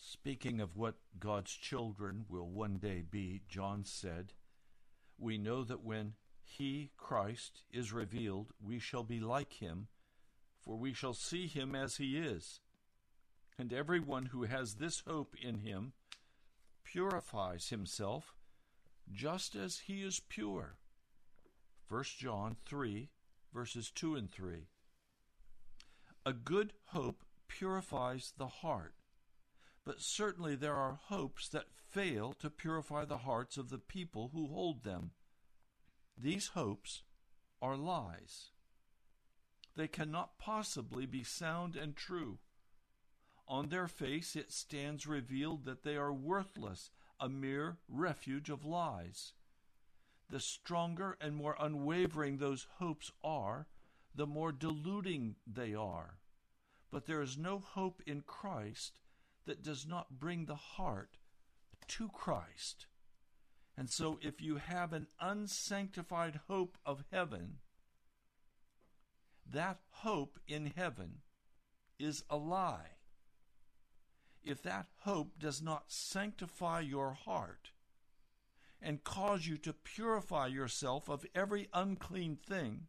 Speaking 0.00 0.60
of 0.60 0.76
what 0.76 0.94
God's 1.18 1.52
children 1.52 2.24
will 2.28 2.48
one 2.48 2.78
day 2.78 3.02
be, 3.02 3.42
John 3.48 3.84
said, 3.84 4.32
We 5.18 5.36
know 5.36 5.64
that 5.64 5.82
when 5.82 6.14
He, 6.44 6.92
Christ, 6.96 7.64
is 7.72 7.92
revealed, 7.92 8.52
we 8.62 8.78
shall 8.78 9.02
be 9.02 9.18
like 9.20 9.54
Him, 9.54 9.88
for 10.60 10.76
we 10.76 10.92
shall 10.92 11.14
see 11.14 11.48
Him 11.48 11.74
as 11.74 11.96
He 11.96 12.16
is. 12.16 12.60
And 13.58 13.72
everyone 13.72 14.26
who 14.26 14.44
has 14.44 14.74
this 14.74 15.02
hope 15.06 15.34
in 15.42 15.58
him 15.58 15.92
purifies 16.84 17.70
himself 17.70 18.34
just 19.12 19.56
as 19.56 19.80
he 19.80 20.02
is 20.02 20.20
pure. 20.20 20.76
1 21.88 22.04
John 22.18 22.56
3, 22.66 23.08
verses 23.52 23.90
2 23.90 24.14
and 24.14 24.30
3. 24.30 24.68
A 26.24 26.32
good 26.32 26.74
hope 26.88 27.24
purifies 27.48 28.32
the 28.36 28.46
heart, 28.46 28.94
but 29.84 30.00
certainly 30.00 30.54
there 30.54 30.76
are 30.76 31.00
hopes 31.06 31.48
that 31.48 31.72
fail 31.90 32.34
to 32.34 32.50
purify 32.50 33.04
the 33.04 33.18
hearts 33.18 33.56
of 33.56 33.70
the 33.70 33.78
people 33.78 34.30
who 34.32 34.46
hold 34.46 34.84
them. 34.84 35.12
These 36.16 36.48
hopes 36.48 37.02
are 37.62 37.76
lies. 37.76 38.50
They 39.74 39.88
cannot 39.88 40.38
possibly 40.38 41.06
be 41.06 41.24
sound 41.24 41.74
and 41.74 41.96
true. 41.96 42.38
On 43.48 43.70
their 43.70 43.88
face 43.88 44.36
it 44.36 44.52
stands 44.52 45.06
revealed 45.06 45.64
that 45.64 45.82
they 45.82 45.96
are 45.96 46.12
worthless, 46.12 46.90
a 47.18 47.30
mere 47.30 47.78
refuge 47.88 48.50
of 48.50 48.66
lies. 48.66 49.32
The 50.28 50.38
stronger 50.38 51.16
and 51.18 51.34
more 51.34 51.56
unwavering 51.58 52.36
those 52.36 52.66
hopes 52.76 53.10
are, 53.24 53.66
the 54.14 54.26
more 54.26 54.52
deluding 54.52 55.36
they 55.46 55.74
are. 55.74 56.18
But 56.90 57.06
there 57.06 57.22
is 57.22 57.38
no 57.38 57.58
hope 57.58 58.02
in 58.06 58.20
Christ 58.20 59.00
that 59.46 59.62
does 59.62 59.86
not 59.86 60.20
bring 60.20 60.44
the 60.44 60.54
heart 60.54 61.16
to 61.88 62.10
Christ. 62.10 62.86
And 63.78 63.88
so, 63.88 64.18
if 64.20 64.42
you 64.42 64.56
have 64.56 64.92
an 64.92 65.06
unsanctified 65.20 66.40
hope 66.48 66.76
of 66.84 67.04
heaven, 67.10 67.60
that 69.50 69.80
hope 69.88 70.38
in 70.46 70.66
heaven 70.76 71.22
is 71.98 72.24
a 72.28 72.36
lie 72.36 72.97
if 74.48 74.62
that 74.62 74.86
hope 75.00 75.38
does 75.38 75.60
not 75.62 75.84
sanctify 75.88 76.80
your 76.80 77.12
heart, 77.12 77.70
and 78.80 79.04
cause 79.04 79.46
you 79.46 79.56
to 79.58 79.72
purify 79.72 80.46
yourself 80.46 81.08
of 81.08 81.26
every 81.34 81.68
unclean 81.74 82.36
thing, 82.36 82.86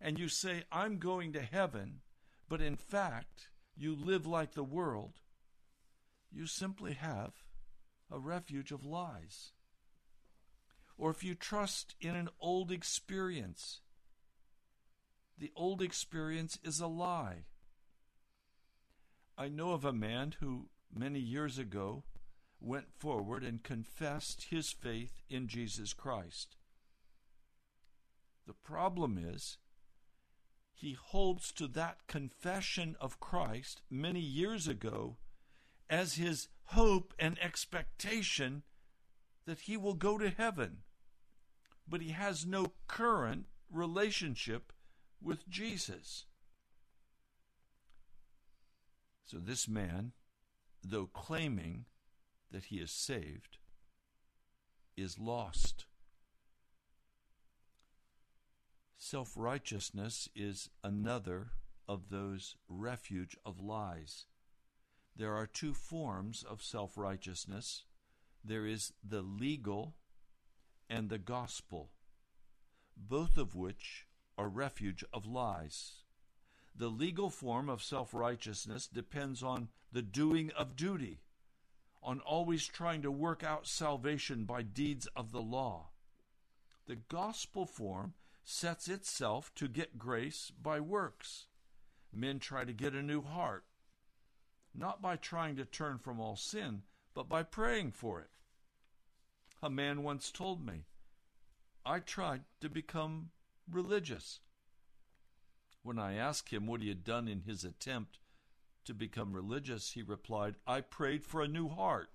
and 0.00 0.18
you 0.18 0.28
say, 0.28 0.64
I'm 0.70 0.98
going 0.98 1.32
to 1.32 1.40
heaven, 1.40 2.00
but 2.48 2.60
in 2.60 2.76
fact, 2.76 3.48
you 3.76 3.94
live 3.94 4.26
like 4.26 4.52
the 4.52 4.64
world, 4.64 5.20
you 6.30 6.46
simply 6.46 6.92
have 6.94 7.32
a 8.10 8.18
refuge 8.18 8.72
of 8.72 8.84
lies. 8.84 9.52
Or 10.98 11.10
if 11.10 11.24
you 11.24 11.34
trust 11.34 11.94
in 12.00 12.14
an 12.14 12.28
old 12.40 12.70
experience, 12.70 13.80
the 15.38 15.52
old 15.54 15.82
experience 15.82 16.58
is 16.62 16.80
a 16.80 16.86
lie. 16.86 17.44
I 19.38 19.48
know 19.48 19.72
of 19.72 19.84
a 19.84 19.92
man 19.92 20.34
who, 20.40 20.68
many 20.94 21.20
years 21.20 21.58
ago, 21.58 22.04
went 22.60 22.86
forward 22.96 23.44
and 23.44 23.62
confessed 23.62 24.46
his 24.50 24.72
faith 24.72 25.22
in 25.28 25.46
Jesus 25.46 25.92
Christ. 25.92 26.56
The 28.46 28.54
problem 28.54 29.18
is, 29.18 29.58
he 30.72 30.94
holds 30.94 31.52
to 31.52 31.68
that 31.68 32.06
confession 32.06 32.96
of 33.00 33.20
Christ 33.20 33.82
many 33.90 34.20
years 34.20 34.68
ago 34.68 35.16
as 35.88 36.14
his 36.14 36.48
hope 36.66 37.12
and 37.18 37.38
expectation 37.42 38.62
that 39.46 39.60
he 39.60 39.76
will 39.76 39.94
go 39.94 40.18
to 40.18 40.30
heaven. 40.30 40.78
But 41.88 42.00
he 42.00 42.10
has 42.10 42.46
no 42.46 42.72
current 42.88 43.46
relationship 43.70 44.72
with 45.20 45.48
Jesus. 45.48 46.24
So 49.26 49.38
this 49.38 49.68
man, 49.68 50.12
though 50.82 51.06
claiming 51.06 51.84
that 52.50 52.64
he 52.64 52.76
is 52.76 52.90
saved, 52.90 53.58
is 54.96 55.18
lost. 55.18 55.86
Self 58.96 59.34
righteousness 59.36 60.28
is 60.34 60.70
another 60.82 61.48
of 61.88 62.08
those 62.08 62.56
refuge 62.68 63.36
of 63.44 63.60
lies. 63.60 64.26
There 65.14 65.34
are 65.34 65.46
two 65.46 65.74
forms 65.74 66.42
of 66.48 66.62
self 66.62 66.96
righteousness 66.96 67.84
there 68.46 68.66
is 68.66 68.92
the 69.02 69.22
legal 69.22 69.96
and 70.88 71.08
the 71.08 71.18
gospel, 71.18 71.90
both 72.96 73.36
of 73.36 73.56
which 73.56 74.06
are 74.38 74.48
refuge 74.48 75.04
of 75.12 75.26
lies. 75.26 76.04
The 76.78 76.88
legal 76.88 77.30
form 77.30 77.70
of 77.70 77.82
self 77.82 78.12
righteousness 78.12 78.86
depends 78.86 79.42
on 79.42 79.68
the 79.92 80.02
doing 80.02 80.50
of 80.50 80.76
duty, 80.76 81.20
on 82.02 82.20
always 82.20 82.66
trying 82.66 83.00
to 83.02 83.10
work 83.10 83.42
out 83.42 83.66
salvation 83.66 84.44
by 84.44 84.62
deeds 84.62 85.06
of 85.16 85.32
the 85.32 85.40
law. 85.40 85.88
The 86.86 86.96
gospel 86.96 87.64
form 87.64 88.12
sets 88.44 88.88
itself 88.88 89.54
to 89.54 89.68
get 89.68 89.98
grace 89.98 90.52
by 90.62 90.80
works. 90.80 91.46
Men 92.12 92.38
try 92.38 92.64
to 92.64 92.72
get 92.72 92.94
a 92.94 93.02
new 93.02 93.22
heart, 93.22 93.64
not 94.74 95.00
by 95.00 95.16
trying 95.16 95.56
to 95.56 95.64
turn 95.64 95.98
from 95.98 96.20
all 96.20 96.36
sin, 96.36 96.82
but 97.14 97.28
by 97.28 97.42
praying 97.42 97.92
for 97.92 98.20
it. 98.20 98.30
A 99.62 99.70
man 99.70 100.02
once 100.02 100.30
told 100.30 100.64
me, 100.64 100.84
I 101.84 102.00
tried 102.00 102.42
to 102.60 102.68
become 102.68 103.30
religious. 103.70 104.40
When 105.86 106.00
I 106.00 106.14
asked 106.14 106.48
him 106.48 106.66
what 106.66 106.82
he 106.82 106.88
had 106.88 107.04
done 107.04 107.28
in 107.28 107.42
his 107.42 107.62
attempt 107.62 108.18
to 108.86 108.92
become 108.92 109.32
religious, 109.32 109.92
he 109.92 110.02
replied, 110.02 110.56
I 110.66 110.80
prayed 110.80 111.24
for 111.24 111.42
a 111.42 111.46
new 111.46 111.68
heart. 111.68 112.08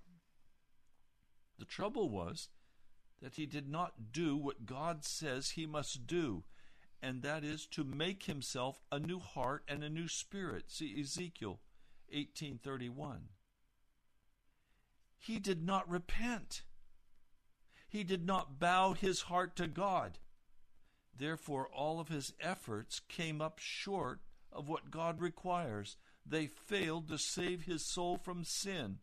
The 1.58 1.64
trouble 1.64 2.10
was 2.10 2.50
that 3.22 3.36
he 3.36 3.46
did 3.46 3.70
not 3.70 4.12
do 4.12 4.36
what 4.36 4.66
God 4.66 5.06
says 5.06 5.52
he 5.52 5.64
must 5.64 6.06
do, 6.06 6.44
and 7.00 7.22
that 7.22 7.44
is 7.44 7.64
to 7.68 7.82
make 7.82 8.24
himself 8.24 8.82
a 8.92 8.98
new 8.98 9.18
heart 9.18 9.64
and 9.66 9.82
a 9.82 9.88
new 9.88 10.06
spirit. 10.06 10.70
See 10.70 11.00
Ezekiel 11.00 11.58
18:31. 12.12 13.28
He 15.16 15.38
did 15.38 15.64
not 15.64 15.88
repent. 15.88 16.60
He 17.88 18.04
did 18.04 18.26
not 18.26 18.58
bow 18.58 18.92
his 18.92 19.22
heart 19.22 19.56
to 19.56 19.66
God. 19.66 20.18
Therefore, 21.16 21.68
all 21.68 22.00
of 22.00 22.08
his 22.08 22.32
efforts 22.40 23.00
came 23.00 23.40
up 23.40 23.58
short 23.58 24.20
of 24.52 24.68
what 24.68 24.90
God 24.90 25.20
requires. 25.20 25.96
They 26.24 26.46
failed 26.46 27.08
to 27.08 27.18
save 27.18 27.62
his 27.62 27.84
soul 27.84 28.16
from 28.16 28.44
sin. 28.44 28.98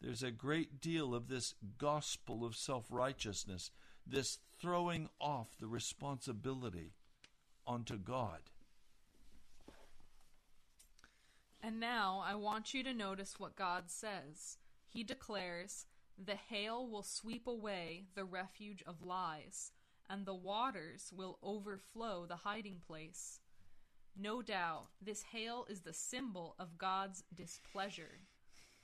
There's 0.00 0.22
a 0.22 0.30
great 0.30 0.80
deal 0.80 1.14
of 1.14 1.28
this 1.28 1.54
gospel 1.78 2.44
of 2.44 2.56
self 2.56 2.86
righteousness, 2.90 3.70
this 4.06 4.38
throwing 4.60 5.08
off 5.20 5.56
the 5.58 5.66
responsibility 5.66 6.92
onto 7.66 7.96
God. 7.96 8.40
And 11.62 11.80
now 11.80 12.22
I 12.24 12.34
want 12.36 12.74
you 12.74 12.84
to 12.84 12.94
notice 12.94 13.40
what 13.40 13.56
God 13.56 13.84
says. 13.90 14.58
He 14.88 15.02
declares, 15.02 15.86
The 16.16 16.36
hail 16.36 16.86
will 16.86 17.02
sweep 17.02 17.46
away 17.46 18.04
the 18.14 18.24
refuge 18.24 18.84
of 18.86 19.02
lies, 19.02 19.72
and 20.08 20.24
the 20.24 20.34
waters 20.34 21.12
will 21.14 21.38
overflow 21.42 22.26
the 22.26 22.36
hiding 22.36 22.80
place. 22.86 23.40
No 24.16 24.40
doubt, 24.40 24.88
this 25.00 25.22
hail 25.32 25.66
is 25.68 25.82
the 25.82 25.92
symbol 25.92 26.54
of 26.58 26.78
God's 26.78 27.24
displeasure. 27.34 28.20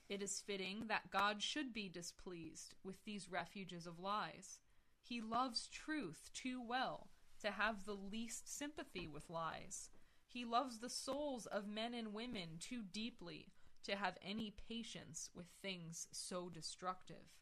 It 0.09 0.21
is 0.21 0.43
fitting 0.47 0.85
that 0.89 1.11
God 1.11 1.43
should 1.43 1.73
be 1.73 1.89
displeased 1.89 2.75
with 2.85 3.03
these 3.05 3.31
refuges 3.31 3.87
of 3.87 3.99
lies. 3.99 4.59
He 5.01 5.21
loves 5.21 5.69
truth 5.69 6.31
too 6.35 6.61
well 6.61 7.09
to 7.41 7.51
have 7.51 7.85
the 7.85 7.95
least 7.95 8.55
sympathy 8.55 9.09
with 9.09 9.31
lies. 9.31 9.91
He 10.27 10.45
loves 10.45 10.79
the 10.79 10.91
souls 10.91 11.47
of 11.47 11.67
men 11.67 11.95
and 11.95 12.13
women 12.13 12.59
too 12.61 12.83
deeply 12.93 13.49
to 13.85 13.97
have 13.97 14.17
any 14.23 14.55
patience 14.69 15.31
with 15.35 15.47
things 15.61 16.09
so 16.13 16.49
destructive. 16.49 17.42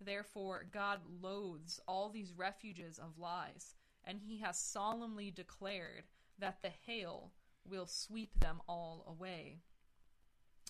Therefore, 0.00 0.66
God 0.70 1.00
loathes 1.22 1.80
all 1.86 2.10
these 2.10 2.32
refuges 2.32 2.98
of 2.98 3.18
lies, 3.18 3.74
and 4.04 4.20
he 4.20 4.38
has 4.38 4.58
solemnly 4.58 5.30
declared 5.30 6.04
that 6.38 6.58
the 6.62 6.72
hail 6.86 7.32
will 7.64 7.86
sweep 7.86 8.38
them 8.38 8.60
all 8.68 9.04
away. 9.08 9.60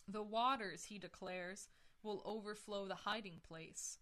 The 0.07 0.23
waters, 0.23 0.85
he 0.85 0.99
declares, 0.99 1.69
will 2.03 2.23
overflow 2.25 2.87
the 2.87 2.95
hiding 2.95 3.41
place. 3.47 3.99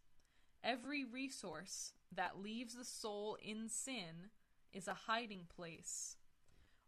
Every 0.64 1.04
resource 1.04 1.92
that 2.14 2.42
leaves 2.42 2.74
the 2.74 2.84
soul 2.84 3.38
in 3.42 3.68
sin 3.68 4.30
is 4.72 4.88
a 4.88 4.94
hiding 5.06 5.46
place. 5.54 6.16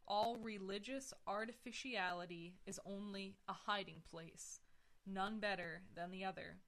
All 0.07 0.37
religious 0.37 1.15
artificiality 1.27 2.57
is 2.67 2.81
only 2.85 3.37
a 3.49 3.53
hiding 3.53 4.03
place, 4.11 4.61
none 5.07 5.39
better 5.41 5.83
than 5.95 6.11
the 6.11 6.25
other. 6.25 6.59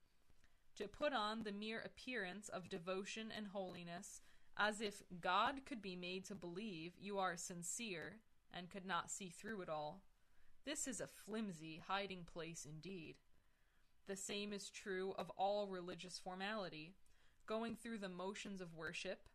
To 0.77 0.87
put 0.87 1.15
on 1.15 1.43
the 1.43 1.53
mere 1.53 1.81
appearance 1.81 2.51
of 2.51 2.69
devotion 2.69 3.33
and 3.35 3.47
holiness, 3.47 4.21
as 4.59 4.81
if 4.81 5.03
God 5.21 5.65
could 5.65 5.81
be 5.81 5.97
made 5.97 6.25
to 6.27 6.35
believe 6.35 6.93
you 7.01 7.19
are 7.19 7.37
sincere 7.37 8.17
and 8.53 8.71
could 8.71 8.85
not 8.85 9.11
see 9.11 9.29
through 9.31 9.63
it 9.63 9.71
all. 9.71 10.03
This 10.67 10.87
is 10.87 11.01
a 11.01 11.07
flimsy 11.07 11.83
hiding 11.87 12.25
place 12.31 12.67
indeed. 12.69 13.17
The 14.07 14.17
same 14.17 14.53
is 14.53 14.69
true 14.69 15.15
of 15.19 15.31
all 15.39 15.67
religious 15.67 16.19
formality, 16.19 16.95
going 17.47 17.75
through 17.75 17.99
the 17.99 18.09
motions 18.09 18.61
of 18.61 18.75
worship, 18.75 19.29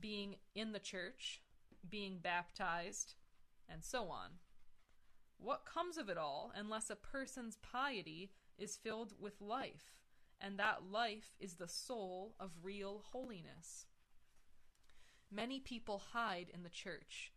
being 0.00 0.36
in 0.54 0.72
the 0.72 0.78
church, 0.78 1.42
being 1.88 2.18
baptized, 2.22 3.14
and 3.68 3.84
so 3.84 4.08
on. 4.08 4.30
What 5.38 5.66
comes 5.66 5.98
of 5.98 6.08
it 6.08 6.16
all 6.16 6.52
unless 6.54 6.88
a 6.88 6.96
person's 6.96 7.56
piety 7.56 8.30
is 8.58 8.76
filled 8.76 9.12
with 9.20 9.40
life, 9.40 9.92
and 10.44 10.58
that 10.58 10.82
life 10.92 11.34
is 11.40 11.54
the 11.54 11.68
soul 11.68 12.34
of 12.38 12.50
real 12.62 13.02
holiness? 13.12 13.86
Many 15.30 15.58
people 15.58 16.02
hide 16.12 16.50
in 16.52 16.62
the 16.62 16.68
church. 16.68 17.32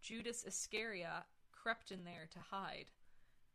Judas 0.00 0.44
Iscariot 0.44 1.24
crept 1.50 1.90
in 1.90 2.04
there 2.04 2.28
to 2.30 2.38
hide. 2.38 2.92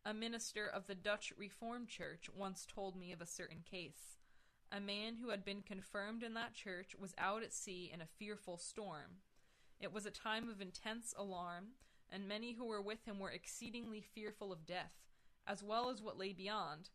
A 0.04 0.12
minister 0.12 0.66
of 0.66 0.86
the 0.86 0.94
Dutch 0.94 1.32
Reformed 1.38 1.88
Church 1.88 2.28
once 2.34 2.66
told 2.66 2.94
me 2.94 3.10
of 3.10 3.22
a 3.22 3.26
certain 3.26 3.62
case. 3.68 4.18
A 4.70 4.80
man 4.80 5.16
who 5.16 5.30
had 5.30 5.44
been 5.44 5.62
confirmed 5.62 6.22
in 6.22 6.34
that 6.34 6.54
church 6.54 6.94
was 6.98 7.14
out 7.16 7.42
at 7.42 7.54
sea 7.54 7.90
in 7.92 8.02
a 8.02 8.06
fearful 8.18 8.58
storm. 8.58 9.22
It 9.80 9.92
was 9.92 10.04
a 10.04 10.10
time 10.10 10.48
of 10.50 10.60
intense 10.60 11.14
alarm, 11.16 11.68
and 12.12 12.28
many 12.28 12.52
who 12.52 12.66
were 12.66 12.82
with 12.82 13.06
him 13.06 13.18
were 13.18 13.30
exceedingly 13.30 14.02
fearful 14.02 14.52
of 14.52 14.66
death, 14.66 14.92
as 15.46 15.62
well 15.62 15.88
as 15.88 16.02
what 16.02 16.18
lay 16.18 16.34
beyond. 16.34 16.90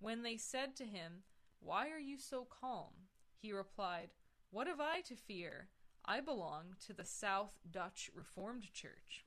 When 0.00 0.22
they 0.22 0.36
said 0.36 0.74
to 0.76 0.84
him, 0.84 1.22
Why 1.64 1.88
are 1.88 1.98
you 1.98 2.18
so 2.18 2.46
calm? 2.60 2.92
He 3.40 3.50
replied, 3.50 4.10
What 4.50 4.66
have 4.66 4.80
I 4.80 5.00
to 5.02 5.16
fear? 5.16 5.68
I 6.04 6.20
belong 6.20 6.76
to 6.86 6.92
the 6.92 7.06
South 7.06 7.58
Dutch 7.70 8.10
Reformed 8.14 8.70
Church. 8.74 9.24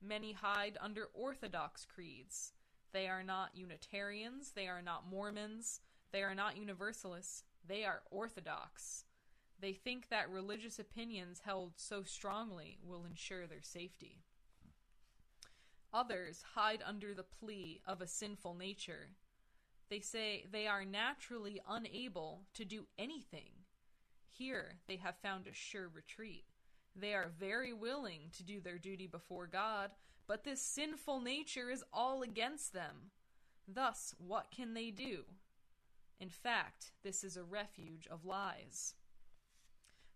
Many 0.00 0.34
hide 0.34 0.78
under 0.80 1.08
Orthodox 1.12 1.84
creeds. 1.84 2.52
They 2.92 3.08
are 3.08 3.24
not 3.24 3.56
Unitarians, 3.56 4.52
they 4.52 4.68
are 4.68 4.82
not 4.82 5.08
Mormons, 5.10 5.80
They 6.12 6.22
are 6.22 6.34
not 6.34 6.56
universalists, 6.56 7.42
they 7.66 7.84
are 7.84 8.02
orthodox. 8.12 9.04
They 9.58 9.72
think 9.72 10.10
that 10.10 10.30
religious 10.30 10.78
opinions 10.78 11.40
held 11.44 11.72
so 11.74 12.04
strongly 12.04 12.78
will 12.84 13.04
ensure 13.04 13.48
their 13.48 13.62
safety. 13.62 14.22
Others 15.92 16.44
hide 16.54 16.82
under 16.86 17.12
the 17.12 17.24
plea 17.24 17.80
of 17.84 18.00
a 18.00 18.06
sinful 18.06 18.54
nature. 18.54 19.08
They 19.90 20.00
say 20.00 20.46
they 20.50 20.66
are 20.66 20.84
naturally 20.84 21.60
unable 21.68 22.42
to 22.54 22.64
do 22.64 22.86
anything. 22.98 23.50
Here 24.30 24.76
they 24.88 24.96
have 24.96 25.16
found 25.16 25.46
a 25.46 25.52
sure 25.52 25.88
retreat. 25.88 26.44
They 26.96 27.14
are 27.14 27.32
very 27.38 27.72
willing 27.72 28.30
to 28.36 28.42
do 28.42 28.60
their 28.60 28.78
duty 28.78 29.06
before 29.06 29.46
God, 29.46 29.90
but 30.26 30.44
this 30.44 30.60
sinful 30.60 31.20
nature 31.20 31.70
is 31.70 31.84
all 31.92 32.22
against 32.22 32.72
them. 32.72 33.10
Thus, 33.66 34.14
what 34.18 34.50
can 34.50 34.74
they 34.74 34.90
do? 34.90 35.24
In 36.20 36.30
fact, 36.30 36.92
this 37.02 37.24
is 37.24 37.36
a 37.36 37.44
refuge 37.44 38.06
of 38.10 38.24
lies. 38.24 38.94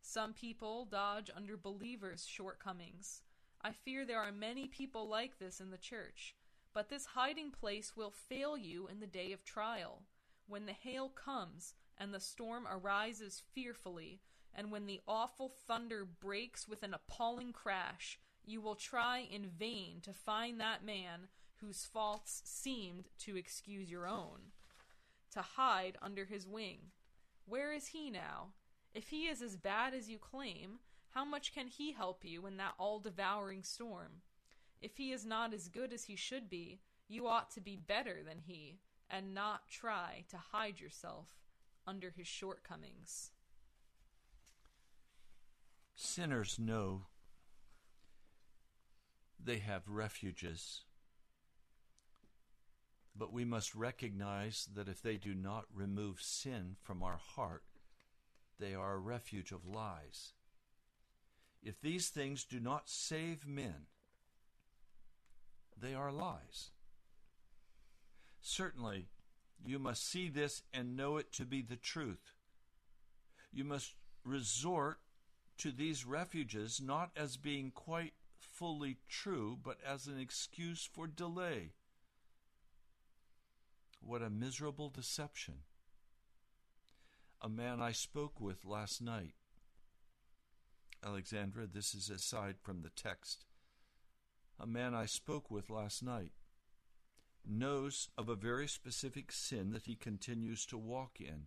Some 0.01 0.33
people 0.33 0.85
dodge 0.85 1.31
under 1.35 1.57
believers' 1.57 2.27
shortcomings. 2.27 3.23
I 3.61 3.73
fear 3.73 4.07
there 4.07 4.23
are 4.23 4.33
many 4.33 4.69
people 4.69 5.09
like 5.09 5.39
this 5.39 5.61
in 5.61 5.71
the 5.71 5.79
church, 5.79 6.37
but 6.79 6.91
this 6.91 7.07
hiding 7.07 7.51
place 7.51 7.97
will 7.97 8.13
fail 8.13 8.57
you 8.57 8.87
in 8.87 9.01
the 9.01 9.07
day 9.09 9.33
of 9.33 9.45
trial, 9.45 10.03
when 10.47 10.65
the 10.65 10.73
hail 10.73 11.09
comes 11.09 11.75
and 11.99 12.15
the 12.15 12.21
storm 12.21 12.69
arises 12.71 13.43
fearfully, 13.53 14.21
and 14.55 14.71
when 14.71 14.87
the 14.87 15.01
awful 15.09 15.49
thunder 15.49 16.05
breaks 16.05 16.69
with 16.69 16.85
an 16.85 16.95
appalling 16.95 17.53
crash. 17.53 18.21
You 18.45 18.61
will 18.61 18.77
try 18.77 19.27
in 19.29 19.49
vain 19.49 20.03
to 20.03 20.13
find 20.13 20.61
that 20.61 20.85
man 20.85 21.27
whose 21.61 21.85
faults 21.85 22.43
seemed 22.45 23.09
to 23.25 23.37
excuse 23.37 23.91
your 23.91 24.07
own, 24.07 24.53
to 25.33 25.43
hide 25.43 25.99
under 26.01 26.27
his 26.27 26.47
wing. 26.47 26.93
Where 27.45 27.73
is 27.73 27.89
he 27.89 28.09
now? 28.09 28.51
If 28.95 29.09
he 29.09 29.27
is 29.27 29.43
as 29.43 29.57
bad 29.57 29.95
as 29.95 30.09
you 30.09 30.19
claim, 30.19 30.79
how 31.11 31.25
much 31.25 31.53
can 31.53 31.67
he 31.67 31.91
help 31.91 32.25
you 32.25 32.47
in 32.47 32.57
that 32.59 32.75
all 32.79 33.01
devouring 33.01 33.65
storm? 33.65 34.23
If 34.81 34.97
he 34.97 35.13
is 35.13 35.27
not 35.27 35.53
as 35.53 35.69
good 35.69 35.93
as 35.93 36.05
he 36.05 36.17
should 36.17 36.49
be, 36.49 36.81
you 37.09 37.27
ought 37.27 37.51
to 37.53 37.61
be 37.61 37.77
better 37.77 38.23
than 38.27 38.39
he, 38.47 38.79
and 39.11 39.35
not 39.35 39.69
try 39.69 40.25
to 40.29 40.37
hide 40.37 40.79
yourself 40.79 41.29
under 41.87 42.11
his 42.11 42.27
shortcomings. 42.27 43.31
Sinners 45.95 46.59
know 46.59 47.07
they 49.43 49.59
have 49.59 49.89
refuges, 49.89 50.83
but 53.17 53.33
we 53.33 53.45
must 53.45 53.75
recognize 53.75 54.69
that 54.75 54.89
if 54.89 55.03
they 55.03 55.17
do 55.17 55.35
not 55.35 55.65
remove 55.75 56.21
sin 56.21 56.77
from 56.83 57.03
our 57.03 57.17
heart, 57.17 57.65
they 58.61 58.75
are 58.75 58.95
a 58.95 58.99
refuge 58.99 59.51
of 59.51 59.67
lies. 59.67 60.35
If 61.63 61.81
these 61.81 62.11
things 62.11 62.45
do 62.45 62.61
not 62.61 62.89
save 62.89 63.47
men, 63.47 63.87
they 65.81 65.95
are 65.95 66.13
lies. 66.13 66.71
Certainly, 68.41 69.09
you 69.65 69.79
must 69.79 70.09
see 70.09 70.29
this 70.29 70.63
and 70.73 70.97
know 70.97 71.17
it 71.17 71.33
to 71.33 71.45
be 71.45 71.63
the 71.63 71.77
truth. 71.77 72.33
You 73.53 73.65
must 73.65 73.95
resort 74.25 74.99
to 75.59 75.73
these 75.73 76.05
refuges 76.05 76.81
not 76.81 77.11
as 77.17 77.37
being 77.37 77.71
quite 77.71 78.15
fully 78.39 78.99
true, 79.09 79.59
but 79.63 79.79
as 79.87 80.07
an 80.07 80.19
excuse 80.19 80.89
for 80.91 81.07
delay. 81.07 81.73
What 84.01 84.23
a 84.23 84.31
miserable 84.31 84.89
deception. 84.89 85.55
A 87.41 87.49
man 87.49 87.81
I 87.81 87.93
spoke 87.93 88.41
with 88.41 88.65
last 88.65 89.01
night, 89.01 89.35
Alexandra, 91.05 91.67
this 91.67 91.95
is 91.95 92.11
aside 92.11 92.57
from 92.61 92.83
the 92.83 92.91
text. 92.91 93.45
A 94.61 94.67
man 94.67 94.95
I 94.95 95.07
spoke 95.07 95.51
with 95.51 95.71
last 95.71 96.03
night 96.03 96.33
knows 97.47 98.09
of 98.19 98.29
a 98.29 98.35
very 98.35 98.67
specific 98.67 99.31
sin 99.33 99.71
that 99.71 99.87
he 99.87 99.95
continues 99.95 100.67
to 100.67 100.77
walk 100.77 101.21
in. 101.21 101.47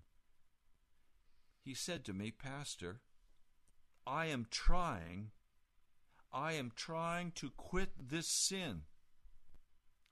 He 1.64 1.74
said 1.74 2.05
to 2.05 2.14
me, 2.14 2.32
Pastor, 2.32 3.01
I 4.07 4.28
am 4.28 4.47
trying, 4.49 5.32
I 6.34 6.53
am 6.53 6.72
trying 6.76 7.32
to 7.34 7.51
quit 7.51 7.91
this 7.99 8.28
sin, 8.28 8.84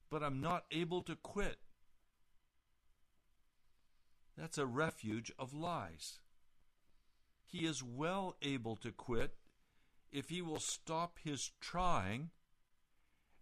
but 0.09 0.21
I'm 0.21 0.41
not 0.41 0.65
able 0.69 1.01
to 1.03 1.15
quit. 1.15 1.57
That's 4.37 4.57
a 4.57 4.65
refuge 4.65 5.31
of 5.39 5.53
lies. 5.53 6.19
He 7.45 7.65
is 7.65 7.81
well 7.81 8.35
able 8.41 8.75
to 8.77 8.91
quit 8.91 9.33
if 10.11 10.29
he 10.29 10.41
will 10.41 10.59
stop 10.59 11.17
his 11.23 11.51
trying 11.59 12.29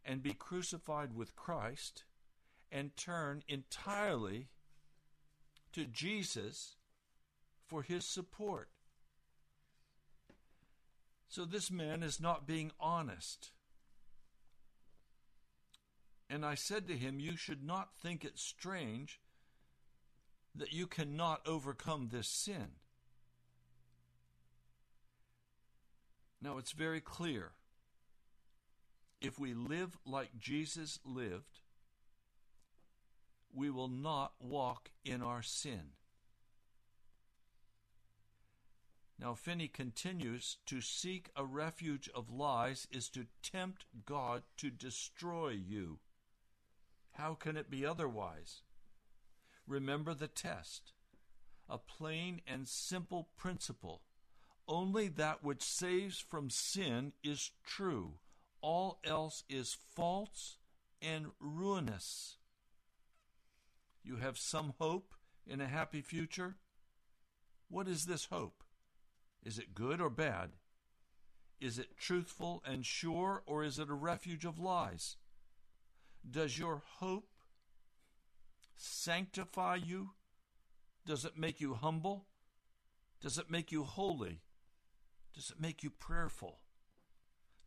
and 0.07 0.23
be 0.23 0.33
crucified 0.33 1.13
with 1.13 1.35
Christ 1.35 2.05
and 2.71 2.95
turn 2.95 3.43
entirely 3.47 4.47
to 5.73 5.83
Jesus 5.85 6.77
for 7.65 7.83
his 7.83 8.05
support. 8.05 8.69
So 11.27 11.43
this 11.43 11.69
man 11.69 12.03
is 12.03 12.21
not 12.21 12.47
being 12.47 12.71
honest. 12.79 13.51
And 16.29 16.45
I 16.45 16.55
said 16.55 16.87
to 16.87 16.97
him, 16.97 17.19
You 17.19 17.35
should 17.35 17.63
not 17.63 17.89
think 18.01 18.23
it 18.23 18.39
strange 18.39 19.19
that 20.55 20.73
you 20.73 20.87
cannot 20.87 21.41
overcome 21.45 22.09
this 22.11 22.27
sin. 22.27 22.71
Now 26.41 26.57
it's 26.57 26.71
very 26.71 27.01
clear. 27.01 27.51
If 29.21 29.39
we 29.39 29.53
live 29.53 29.97
like 30.05 30.37
Jesus 30.39 30.99
lived, 31.03 31.61
we 33.53 33.69
will 33.69 33.87
not 33.87 34.33
walk 34.39 34.91
in 35.03 35.21
our 35.21 35.41
sin. 35.41 35.91
Now, 39.19 39.33
Finney 39.33 39.67
continues 39.67 40.57
to 40.67 40.79
seek 40.79 41.29
a 41.35 41.43
refuge 41.43 42.07
of 42.13 42.31
lies 42.31 42.87
is 42.91 43.09
to 43.09 43.25
tempt 43.41 43.85
God 44.05 44.43
to 44.57 44.69
destroy 44.69 45.49
you. 45.49 45.97
How 47.13 47.33
can 47.33 47.57
it 47.57 47.71
be 47.71 47.83
otherwise? 47.83 48.61
Remember 49.65 50.13
the 50.13 50.27
test 50.27 50.93
a 51.69 51.77
plain 51.77 52.41
and 52.47 52.67
simple 52.67 53.27
principle. 53.35 54.01
Only 54.69 55.09
that 55.09 55.43
which 55.43 55.61
saves 55.61 56.19
from 56.19 56.49
sin 56.49 57.11
is 57.23 57.51
true, 57.65 58.13
all 58.61 58.99
else 59.03 59.43
is 59.49 59.77
false 59.95 60.57
and 61.01 61.27
ruinous. 61.39 62.37
You 64.03 64.17
have 64.17 64.37
some 64.37 64.73
hope 64.79 65.13
in 65.45 65.61
a 65.61 65.67
happy 65.67 66.01
future? 66.01 66.55
What 67.69 67.87
is 67.87 68.05
this 68.05 68.25
hope? 68.25 68.63
Is 69.43 69.59
it 69.59 69.75
good 69.75 70.01
or 70.01 70.09
bad? 70.09 70.51
Is 71.59 71.79
it 71.79 71.97
truthful 71.97 72.63
and 72.65 72.85
sure, 72.85 73.43
or 73.45 73.63
is 73.63 73.79
it 73.79 73.89
a 73.89 73.93
refuge 73.93 74.45
of 74.45 74.59
lies? 74.59 75.17
Does 76.29 76.59
your 76.59 76.83
hope 76.99 77.29
sanctify 78.75 79.75
you? 79.75 80.11
Does 81.05 81.25
it 81.25 81.37
make 81.37 81.59
you 81.59 81.73
humble? 81.73 82.27
Does 83.21 83.37
it 83.37 83.49
make 83.49 83.71
you 83.71 83.83
holy? 83.83 84.41
Does 85.33 85.49
it 85.49 85.59
make 85.59 85.83
you 85.83 85.89
prayerful? 85.89 86.59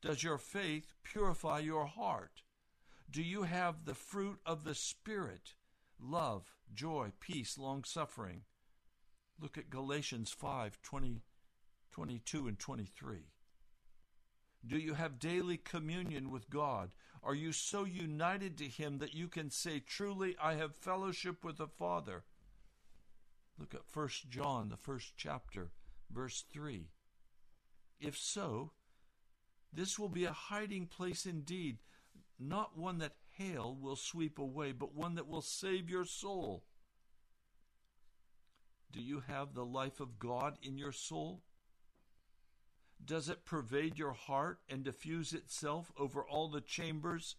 Does 0.03 0.22
your 0.22 0.38
faith 0.38 0.94
purify 1.03 1.59
your 1.59 1.86
heart? 1.86 2.42
Do 3.11 3.22
you 3.22 3.42
have 3.42 3.84
the 3.84 3.94
fruit 3.94 4.40
of 4.46 4.64
the 4.64 4.74
Spirit? 4.74 5.55
Love, 5.98 6.55
joy, 6.74 7.12
peace, 7.20 7.59
long 7.59 7.84
suffering. 7.84 8.42
Look 9.38 9.59
at 9.59 9.70
Galatians 9.70 10.30
5 10.30 10.80
20, 10.82 11.22
22 11.90 12.48
and 12.48 12.59
23. 12.59 13.18
Do 14.66 14.78
you 14.78 14.94
have 14.94 15.18
daily 15.18 15.57
communion 15.57 16.30
with 16.30 16.51
God? 16.51 16.90
Are 17.22 17.34
you 17.34 17.53
so 17.53 17.84
united 17.84 18.57
to 18.59 18.68
Him 18.68 18.98
that 18.98 19.14
you 19.14 19.28
can 19.28 19.51
say, 19.51 19.80
Truly, 19.80 20.36
I 20.40 20.55
have 20.55 20.74
fellowship 20.74 21.44
with 21.44 21.59
the 21.59 21.66
Father? 21.66 22.24
Look 23.59 23.74
at 23.74 23.82
1 23.92 24.09
John, 24.30 24.68
the 24.70 24.76
first 24.76 25.14
chapter, 25.16 25.70
verse 26.11 26.44
3. 26.51 26.88
If 28.01 28.16
so, 28.16 28.72
this 29.73 29.99
will 29.99 30.09
be 30.09 30.25
a 30.25 30.33
hiding 30.33 30.87
place 30.87 31.27
indeed, 31.27 31.79
not 32.39 32.77
one 32.77 32.99
that 32.99 33.16
hail 33.37 33.77
will 33.81 33.97
sweep 33.97 34.39
away, 34.39 34.73
but 34.73 34.95
one 34.95 35.14
that 35.14 35.29
will 35.29 35.43
save 35.43 35.89
your 35.89 36.05
soul. 36.05 36.64
Do 38.93 39.01
you 39.01 39.23
have 39.29 39.55
the 39.55 39.64
life 39.64 40.01
of 40.01 40.18
God 40.18 40.59
in 40.62 40.77
your 40.77 40.93
soul? 40.93 41.43
Does 43.05 43.29
it 43.29 43.45
pervade 43.45 43.99
your 43.99 44.12
heart 44.12 44.61
and 44.68 44.85
diffuse 44.85 45.33
itself 45.33 45.93
over 45.97 46.23
all 46.23 46.49
the 46.49 46.61
chambers 46.61 47.37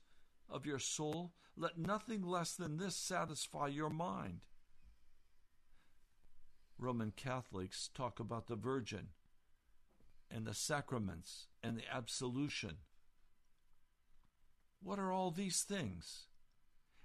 of 0.50 0.66
your 0.66 0.80
soul? 0.80 1.34
Let 1.58 1.78
nothing 1.78 2.24
less 2.24 2.56
than 2.56 2.78
this 2.78 2.96
satisfy 2.96 3.68
your 3.68 3.90
mind. 3.90 4.42
Roman 6.80 7.12
Catholics 7.12 7.90
talk 7.94 8.20
about 8.20 8.48
the 8.48 8.56
Virgin 8.56 9.10
and 10.34 10.46
the 10.46 10.54
sacraments 10.54 11.48
and 11.64 11.78
the 11.78 11.84
absolution. 11.94 12.78
What 14.82 15.00
are 15.00 15.12
all 15.12 15.32
these 15.32 15.62
things? 15.62 16.26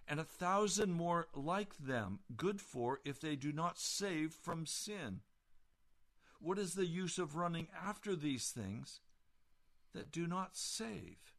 And 0.08 0.20
a 0.20 0.24
thousand 0.24 0.92
more 0.92 1.26
like 1.34 1.76
them, 1.78 2.20
good 2.36 2.60
for 2.60 3.00
if 3.04 3.20
they 3.20 3.36
do 3.36 3.52
not 3.52 3.78
save 3.78 4.32
from 4.32 4.64
sin. 4.64 5.20
What 6.40 6.58
is 6.58 6.74
the 6.74 6.86
use 6.86 7.18
of 7.18 7.36
running 7.36 7.66
after 7.84 8.14
these 8.14 8.50
things 8.50 9.00
that 9.94 10.12
do 10.12 10.26
not 10.26 10.56
save? 10.56 11.34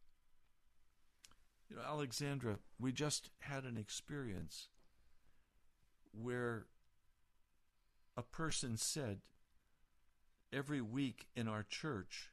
You 1.70 1.76
know, 1.76 1.82
Alexandra, 1.86 2.58
we 2.78 2.92
just 2.92 3.30
had 3.40 3.64
an 3.64 3.76
experience 3.76 4.68
where 6.12 6.66
a 8.16 8.22
person 8.22 8.76
said, 8.76 9.20
every 10.52 10.80
week 10.80 11.28
in 11.34 11.48
our 11.48 11.62
church, 11.62 12.30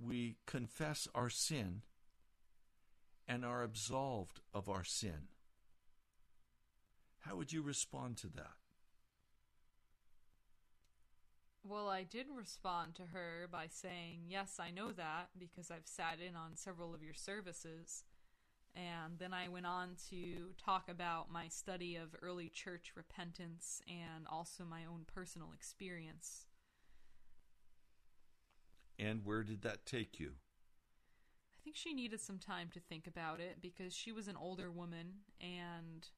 we 0.00 0.36
confess 0.46 1.08
our 1.14 1.30
sin 1.30 1.82
and 3.26 3.44
are 3.44 3.62
absolved 3.62 4.40
of 4.54 4.68
our 4.68 4.84
sin. 4.84 5.28
How 7.20 7.36
would 7.36 7.52
you 7.52 7.62
respond 7.62 8.16
to 8.18 8.28
that? 8.28 8.54
Well, 11.62 11.88
I 11.88 12.04
did 12.04 12.26
respond 12.34 12.94
to 12.94 13.02
her 13.12 13.46
by 13.50 13.66
saying, 13.68 14.20
Yes, 14.28 14.58
I 14.58 14.70
know 14.70 14.92
that 14.92 15.28
because 15.38 15.70
I've 15.70 15.86
sat 15.86 16.18
in 16.26 16.34
on 16.34 16.56
several 16.56 16.94
of 16.94 17.02
your 17.02 17.14
services. 17.14 18.04
And 18.74 19.18
then 19.18 19.34
I 19.34 19.48
went 19.48 19.66
on 19.66 19.96
to 20.10 20.52
talk 20.62 20.88
about 20.88 21.32
my 21.32 21.48
study 21.48 21.96
of 21.96 22.14
early 22.22 22.48
church 22.48 22.92
repentance 22.94 23.82
and 23.88 24.26
also 24.30 24.64
my 24.64 24.84
own 24.84 25.04
personal 25.12 25.50
experience. 25.52 26.46
And 28.98 29.24
where 29.24 29.44
did 29.44 29.62
that 29.62 29.86
take 29.86 30.18
you? 30.18 30.32
I 31.54 31.58
think 31.62 31.76
she 31.76 31.94
needed 31.94 32.20
some 32.20 32.38
time 32.38 32.70
to 32.74 32.80
think 32.80 33.06
about 33.06 33.40
it 33.40 33.58
because 33.60 33.94
she 33.94 34.10
was 34.10 34.26
an 34.26 34.36
older 34.36 34.70
woman 34.70 35.20
and 35.40 36.08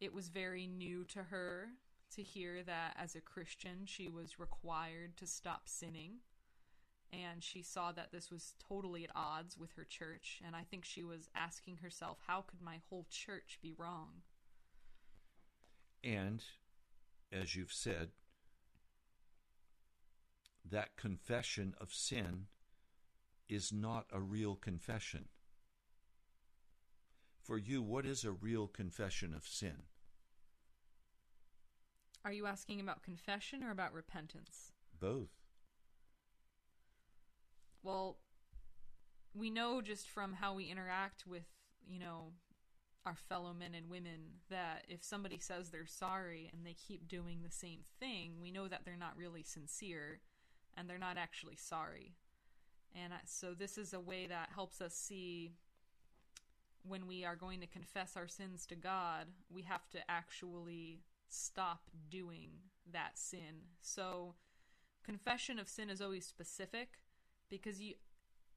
it 0.00 0.12
was 0.12 0.28
very 0.28 0.66
new 0.66 1.04
to 1.04 1.24
her 1.24 1.68
to 2.14 2.22
hear 2.22 2.62
that 2.62 2.94
as 2.98 3.14
a 3.14 3.20
Christian 3.20 3.86
she 3.86 4.08
was 4.08 4.38
required 4.38 5.16
to 5.16 5.26
stop 5.26 5.62
sinning. 5.64 6.18
And 7.12 7.42
she 7.42 7.62
saw 7.62 7.92
that 7.92 8.10
this 8.10 8.30
was 8.30 8.54
totally 8.68 9.04
at 9.04 9.10
odds 9.14 9.58
with 9.58 9.72
her 9.76 9.84
church. 9.84 10.40
And 10.46 10.56
I 10.56 10.62
think 10.62 10.84
she 10.84 11.02
was 11.02 11.28
asking 11.34 11.78
herself, 11.78 12.18
how 12.26 12.40
could 12.40 12.62
my 12.62 12.80
whole 12.88 13.06
church 13.10 13.58
be 13.62 13.74
wrong? 13.76 14.22
And, 16.02 16.42
as 17.30 17.54
you've 17.54 17.72
said, 17.72 18.10
that 20.68 20.96
confession 20.96 21.74
of 21.80 21.92
sin 21.92 22.46
is 23.48 23.72
not 23.72 24.06
a 24.12 24.20
real 24.20 24.54
confession. 24.54 25.26
For 27.42 27.58
you, 27.58 27.82
what 27.82 28.06
is 28.06 28.24
a 28.24 28.30
real 28.30 28.68
confession 28.68 29.34
of 29.34 29.46
sin? 29.46 29.82
Are 32.24 32.32
you 32.32 32.46
asking 32.46 32.80
about 32.80 33.02
confession 33.02 33.64
or 33.64 33.70
about 33.70 33.92
repentance? 33.92 34.72
Both. 34.98 35.30
Well, 37.82 38.18
we 39.34 39.50
know 39.50 39.82
just 39.82 40.08
from 40.08 40.34
how 40.34 40.54
we 40.54 40.66
interact 40.66 41.26
with, 41.26 41.46
you 41.84 41.98
know, 41.98 42.32
our 43.04 43.16
fellow 43.28 43.52
men 43.52 43.74
and 43.74 43.90
women 43.90 44.20
that 44.48 44.84
if 44.88 45.02
somebody 45.02 45.38
says 45.38 45.70
they're 45.70 45.86
sorry 45.86 46.48
and 46.52 46.64
they 46.64 46.74
keep 46.74 47.08
doing 47.08 47.40
the 47.42 47.50
same 47.50 47.80
thing, 47.98 48.34
we 48.40 48.52
know 48.52 48.68
that 48.68 48.82
they're 48.84 48.96
not 48.96 49.16
really 49.16 49.42
sincere 49.42 50.20
and 50.76 50.88
they're 50.88 50.98
not 50.98 51.16
actually 51.16 51.56
sorry. 51.56 52.14
And 52.94 53.12
so 53.26 53.54
this 53.54 53.78
is 53.78 53.94
a 53.94 54.00
way 54.00 54.26
that 54.26 54.50
helps 54.54 54.80
us 54.80 54.94
see 54.94 55.52
when 56.86 57.06
we 57.06 57.24
are 57.24 57.36
going 57.36 57.60
to 57.60 57.66
confess 57.66 58.16
our 58.16 58.28
sins 58.28 58.66
to 58.66 58.74
God, 58.74 59.26
we 59.50 59.62
have 59.62 59.88
to 59.90 59.98
actually 60.10 61.00
stop 61.28 61.90
doing 62.10 62.50
that 62.92 63.16
sin. 63.16 63.68
So 63.80 64.34
confession 65.04 65.58
of 65.58 65.68
sin 65.68 65.90
is 65.90 66.00
always 66.00 66.26
specific 66.26 66.98
because 67.48 67.80
you 67.80 67.94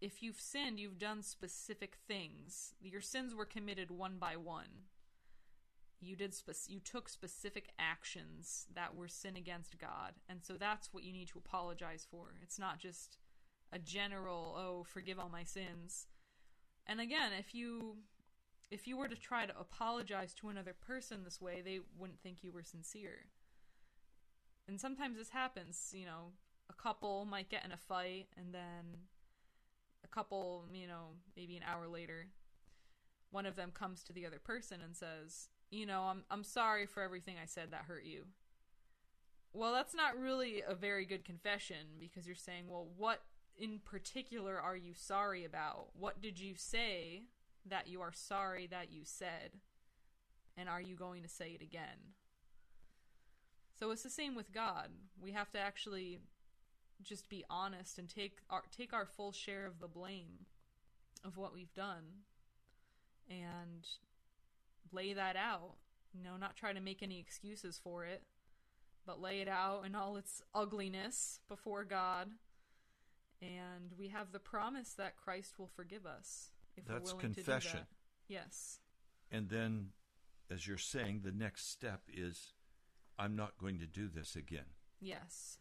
if 0.01 0.21
you've 0.21 0.39
sinned, 0.39 0.79
you've 0.79 0.99
done 0.99 1.23
specific 1.23 1.97
things. 2.07 2.73
Your 2.81 2.99
sins 2.99 3.33
were 3.33 3.45
committed 3.45 3.89
one 3.89 4.17
by 4.19 4.35
one. 4.35 4.83
You 5.99 6.15
did 6.15 6.33
spe- 6.33 6.69
you 6.69 6.79
took 6.79 7.09
specific 7.09 7.69
actions 7.79 8.67
that 8.73 8.95
were 8.95 9.07
sin 9.07 9.35
against 9.35 9.79
God. 9.79 10.13
And 10.29 10.43
so 10.43 10.53
that's 10.53 10.93
what 10.93 11.03
you 11.03 11.13
need 11.13 11.29
to 11.29 11.39
apologize 11.39 12.05
for. 12.09 12.35
It's 12.41 12.59
not 12.59 12.79
just 12.79 13.17
a 13.71 13.79
general, 13.79 14.55
oh, 14.57 14.83
forgive 14.83 15.19
all 15.19 15.29
my 15.29 15.43
sins. 15.43 16.07
And 16.85 16.99
again, 16.99 17.31
if 17.37 17.55
you 17.55 17.97
if 18.71 18.87
you 18.87 18.97
were 18.97 19.07
to 19.07 19.15
try 19.15 19.45
to 19.45 19.59
apologize 19.59 20.33
to 20.35 20.49
another 20.49 20.73
person 20.73 21.23
this 21.23 21.39
way, 21.39 21.61
they 21.63 21.79
wouldn't 21.97 22.19
think 22.19 22.43
you 22.43 22.51
were 22.51 22.63
sincere. 22.63 23.27
And 24.67 24.81
sometimes 24.81 25.17
this 25.17 25.29
happens, 25.29 25.93
you 25.93 26.05
know, 26.05 26.31
a 26.69 26.73
couple 26.73 27.25
might 27.25 27.49
get 27.49 27.63
in 27.63 27.71
a 27.71 27.77
fight 27.77 28.27
and 28.35 28.53
then 28.53 29.01
a 30.03 30.07
couple, 30.07 30.65
you 30.73 30.87
know, 30.87 31.13
maybe 31.37 31.55
an 31.55 31.63
hour 31.63 31.87
later, 31.87 32.27
one 33.29 33.45
of 33.45 33.55
them 33.55 33.71
comes 33.71 34.03
to 34.03 34.13
the 34.13 34.25
other 34.25 34.39
person 34.39 34.79
and 34.83 34.95
says, 34.95 35.49
"You 35.69 35.85
know, 35.85 36.03
I'm 36.03 36.23
I'm 36.29 36.43
sorry 36.43 36.85
for 36.85 37.01
everything 37.01 37.35
I 37.41 37.45
said 37.45 37.71
that 37.71 37.85
hurt 37.85 38.05
you." 38.05 38.25
Well, 39.53 39.71
that's 39.71 39.95
not 39.95 40.19
really 40.19 40.61
a 40.67 40.75
very 40.75 41.05
good 41.05 41.23
confession 41.23 41.97
because 41.99 42.25
you're 42.25 42.35
saying, 42.35 42.67
"Well, 42.67 42.87
what 42.97 43.21
in 43.57 43.79
particular 43.79 44.59
are 44.59 44.75
you 44.75 44.93
sorry 44.93 45.45
about? 45.45 45.87
What 45.97 46.21
did 46.21 46.39
you 46.39 46.55
say 46.55 47.23
that 47.65 47.87
you 47.87 48.01
are 48.01 48.11
sorry 48.11 48.67
that 48.67 48.91
you 48.91 49.01
said? 49.03 49.59
And 50.57 50.69
are 50.69 50.81
you 50.81 50.95
going 50.95 51.23
to 51.23 51.29
say 51.29 51.51
it 51.51 51.61
again? 51.61 52.13
So 53.77 53.91
it's 53.91 54.03
the 54.03 54.09
same 54.09 54.35
with 54.35 54.53
God. 54.53 54.89
We 55.21 55.31
have 55.33 55.51
to 55.51 55.59
actually 55.59 56.19
just 57.03 57.29
be 57.29 57.43
honest 57.49 57.97
and 57.99 58.09
take 58.09 58.39
our 58.49 58.63
take 58.75 58.93
our 58.93 59.05
full 59.05 59.31
share 59.31 59.65
of 59.65 59.79
the 59.79 59.87
blame 59.87 60.45
of 61.25 61.37
what 61.37 61.53
we've 61.53 61.73
done 61.73 62.23
and 63.29 63.85
lay 64.95 65.13
that 65.13 65.35
out. 65.35 65.75
You 66.13 66.23
know, 66.23 66.37
not 66.37 66.55
try 66.55 66.71
to 66.73 66.79
make 66.79 67.03
any 67.03 67.19
excuses 67.19 67.79
for 67.83 68.05
it, 68.05 68.23
but 69.05 69.21
lay 69.21 69.41
it 69.41 69.47
out 69.47 69.83
in 69.85 69.95
all 69.95 70.15
its 70.15 70.41
ugliness 70.53 71.41
before 71.49 71.83
God. 71.83 72.29
And 73.41 73.91
we 73.97 74.07
have 74.07 74.31
the 74.31 74.39
promise 74.39 74.93
that 74.93 75.17
Christ 75.17 75.59
will 75.59 75.69
forgive 75.75 76.05
us 76.05 76.51
if 76.77 76.85
That's 76.85 77.11
we're 77.11 77.17
willing 77.17 77.33
confession. 77.33 77.71
to 77.71 77.77
do 77.77 77.83
that. 77.83 78.33
Yes. 78.33 78.79
And 79.29 79.49
then, 79.49 79.89
as 80.49 80.65
you're 80.67 80.77
saying, 80.77 81.21
the 81.23 81.31
next 81.31 81.69
step 81.69 82.01
is 82.11 82.53
I'm 83.19 83.35
not 83.35 83.57
going 83.57 83.79
to 83.79 83.85
do 83.85 84.07
this 84.07 84.35
again. 84.35 84.71
Yes. 85.01 85.57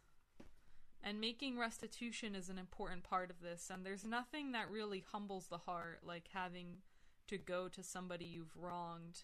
And 1.03 1.21
making 1.21 1.59
restitution 1.59 2.33
is 2.33 2.49
an 2.49 2.57
important 2.57 3.03
part 3.03 3.29
of 3.29 3.41
this. 3.41 3.69
And 3.71 3.85
there's 3.85 4.05
nothing 4.05 4.53
that 4.53 4.71
really 4.71 5.03
humbles 5.11 5.47
the 5.47 5.59
heart 5.59 5.99
like 6.03 6.29
having 6.33 6.77
to 7.27 7.37
go 7.37 7.67
to 7.69 7.83
somebody 7.83 8.25
you've 8.25 8.55
wronged. 8.55 9.23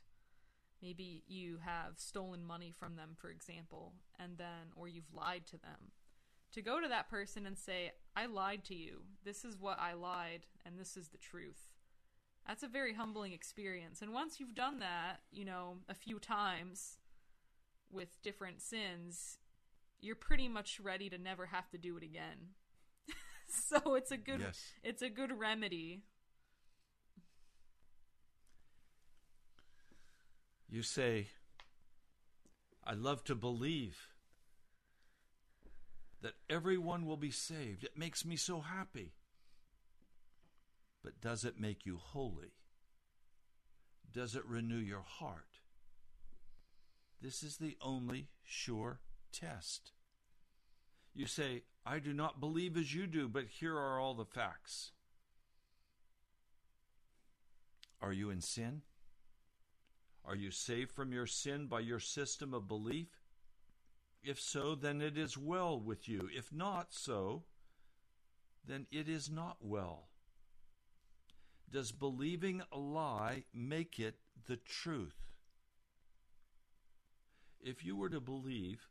Maybe 0.82 1.24
you 1.28 1.60
have 1.64 1.93
stolen 1.99 2.43
money 2.45 2.74
from 2.76 2.95
them, 2.95 3.12
for 3.16 3.30
example, 3.30 3.93
and 4.20 4.38
then, 4.38 4.72
or 4.76 4.88
you've 4.88 5.14
lied 5.14 5.45
to 5.47 5.58
them. 5.58 5.91
To 6.54 6.62
go 6.62 6.82
to 6.82 6.88
that 6.88 7.10
person 7.10 7.45
and 7.45 7.58
say, 7.58 7.91
I 8.16 8.26
lied 8.26 8.66
to 8.66 8.76
you. 8.76 9.02
This 9.24 9.45
is 9.45 9.58
what 9.60 9.80
I 9.80 9.93
lied, 9.93 10.47
and 10.66 10.80
this 10.80 10.97
is 10.97 11.10
the 11.10 11.18
truth. 11.18 11.70
That's 12.47 12.64
a 12.64 12.68
very 12.68 12.93
humbling 12.95 13.32
experience. 13.34 14.02
And 14.02 14.12
once 14.14 14.39
you've 14.39 14.56
done 14.56 14.80
that, 14.80 15.18
you 15.32 15.45
know, 15.45 15.78
a 15.88 15.93
few 15.93 16.18
times 16.20 16.97
with 17.91 18.22
different 18.24 18.62
sins, 18.62 19.38
you're 20.02 20.16
pretty 20.16 20.47
much 20.47 20.80
ready 20.82 21.10
to 21.10 21.18
never 21.20 21.45
have 21.45 21.70
to 21.70 21.78
do 21.78 21.95
it 21.97 22.04
again. 22.04 22.56
so 23.47 23.93
it's 23.95 24.12
a 24.12 24.18
good 24.18 24.39
Yes. 24.41 24.60
it's 24.84 25.04
a 25.04 25.10
good 25.10 25.38
remedy. 25.38 26.02
You 30.72 30.84
say, 30.84 31.28
I 32.86 32.93
love 32.93 33.26
to 33.26 33.36
believe 33.36 34.07
that 36.22 36.34
everyone 36.49 37.05
will 37.05 37.17
be 37.17 37.30
saved. 37.30 37.84
It 37.84 37.97
makes 37.97 38.24
me 38.24 38.38
so 38.38 38.61
happy. 38.61 39.11
But 41.03 41.19
does 41.19 41.43
it 41.43 41.59
make 41.59 41.86
you 41.86 41.97
holy? 41.97 42.53
Does 44.13 44.36
it 44.36 44.45
renew 44.45 44.78
your 44.78 45.03
heart? 45.05 45.59
This 47.22 47.43
is 47.43 47.57
the 47.57 47.76
only 47.82 48.28
sure 48.43 48.99
test. 49.34 49.91
You 51.13 51.26
say, 51.26 51.63
I 51.86 51.99
do 51.99 52.13
not 52.13 52.39
believe 52.39 52.78
as 52.78 52.95
you 52.95 53.07
do, 53.07 53.28
but 53.28 53.45
here 53.59 53.76
are 53.76 53.99
all 53.99 54.13
the 54.13 54.26
facts. 54.26 54.91
Are 58.01 58.13
you 58.13 58.30
in 58.30 58.41
sin? 58.41 58.84
Are 60.26 60.36
you 60.36 60.51
saved 60.51 60.91
from 60.91 61.11
your 61.11 61.26
sin 61.26 61.67
by 61.67 61.80
your 61.80 61.99
system 61.99 62.53
of 62.53 62.67
belief? 62.67 63.07
If 64.24 64.39
so, 64.39 64.76
then 64.76 65.01
it 65.01 65.17
is 65.17 65.38
well 65.38 65.80
with 65.80 66.07
you. 66.07 66.30
If 66.36 66.53
not 66.53 66.93
so, 66.93 67.43
then 68.67 68.86
it 68.91 69.09
is 69.09 69.30
not 69.30 69.57
well. 69.61 70.09
Does 71.72 71.91
believing 71.91 72.61
a 72.72 72.78
lie 72.78 73.45
make 73.53 73.99
it 73.99 74.15
the 74.47 74.57
truth? 74.57 75.32
If 77.59 77.84
you 77.84 77.95
were 77.95 78.09
to 78.09 78.19
believe 78.19 78.88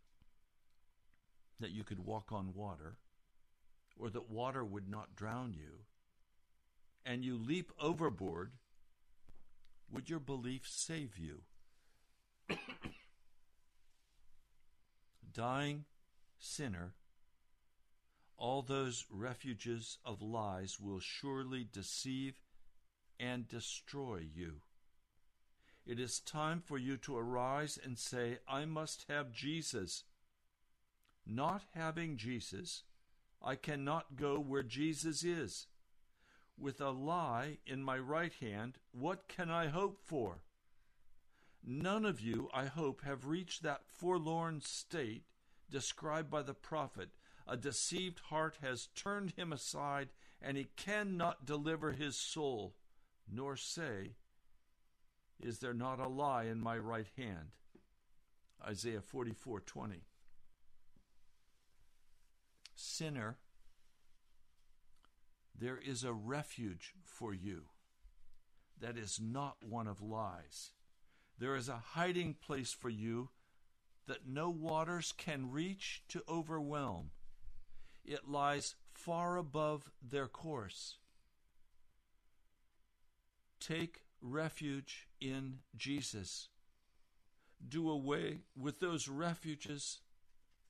that 1.60 1.70
you 1.70 1.84
could 1.84 2.00
walk 2.00 2.32
on 2.32 2.54
water, 2.54 2.96
or 3.96 4.10
that 4.10 4.30
water 4.30 4.64
would 4.64 4.88
not 4.88 5.14
drown 5.14 5.52
you, 5.52 5.84
and 7.04 7.24
you 7.24 7.36
leap 7.36 7.70
overboard, 7.78 8.52
would 9.92 10.08
your 10.08 10.20
belief 10.20 10.62
save 10.66 11.18
you? 11.18 11.42
Dying 15.32 15.84
sinner, 16.38 16.94
all 18.36 18.62
those 18.62 19.06
refuges 19.10 19.98
of 20.04 20.22
lies 20.22 20.78
will 20.80 21.00
surely 21.00 21.66
deceive 21.70 22.40
and 23.18 23.46
destroy 23.46 24.22
you. 24.34 24.62
It 25.86 26.00
is 26.00 26.20
time 26.20 26.62
for 26.64 26.78
you 26.78 26.96
to 26.98 27.16
arise 27.16 27.78
and 27.82 27.98
say, 27.98 28.38
I 28.48 28.64
must 28.64 29.06
have 29.08 29.32
Jesus. 29.32 30.04
Not 31.26 31.62
having 31.74 32.16
Jesus, 32.16 32.84
I 33.42 33.54
cannot 33.56 34.16
go 34.16 34.40
where 34.40 34.62
Jesus 34.62 35.22
is. 35.22 35.66
With 36.60 36.82
a 36.82 36.90
lie 36.90 37.56
in 37.66 37.82
my 37.82 37.98
right 37.98 38.34
hand, 38.34 38.76
what 38.92 39.28
can 39.28 39.50
I 39.50 39.68
hope 39.68 39.98
for? 40.04 40.42
None 41.64 42.04
of 42.04 42.20
you, 42.20 42.50
I 42.52 42.66
hope, 42.66 43.02
have 43.02 43.24
reached 43.24 43.62
that 43.62 43.86
forlorn 43.86 44.60
state 44.60 45.24
described 45.70 46.30
by 46.30 46.42
the 46.42 46.52
prophet. 46.52 47.08
A 47.48 47.56
deceived 47.56 48.20
heart 48.28 48.58
has 48.60 48.88
turned 48.94 49.32
him 49.32 49.54
aside, 49.54 50.10
and 50.42 50.58
he 50.58 50.68
cannot 50.76 51.46
deliver 51.46 51.92
his 51.92 52.16
soul, 52.16 52.74
nor 53.26 53.56
say, 53.56 54.16
Is 55.40 55.60
there 55.60 55.74
not 55.74 55.98
a 55.98 56.08
lie 56.08 56.44
in 56.44 56.60
my 56.60 56.76
right 56.76 57.08
hand? 57.16 57.52
Isaiah 58.62 59.00
44 59.00 59.60
20. 59.60 60.02
Sinner, 62.74 63.38
there 65.60 65.78
is 65.78 66.02
a 66.02 66.12
refuge 66.12 66.94
for 67.04 67.34
you 67.34 67.64
that 68.80 68.96
is 68.96 69.20
not 69.22 69.56
one 69.60 69.86
of 69.86 70.00
lies. 70.00 70.70
There 71.38 71.54
is 71.54 71.68
a 71.68 71.82
hiding 71.92 72.34
place 72.34 72.72
for 72.72 72.88
you 72.88 73.28
that 74.06 74.26
no 74.26 74.48
waters 74.48 75.12
can 75.16 75.50
reach 75.50 76.02
to 76.08 76.22
overwhelm. 76.28 77.10
It 78.04 78.28
lies 78.28 78.74
far 78.94 79.36
above 79.36 79.90
their 80.02 80.26
course. 80.26 80.96
Take 83.60 84.00
refuge 84.22 85.08
in 85.20 85.58
Jesus. 85.76 86.48
Do 87.66 87.90
away 87.90 88.38
with 88.56 88.80
those 88.80 89.08
refuges 89.08 89.98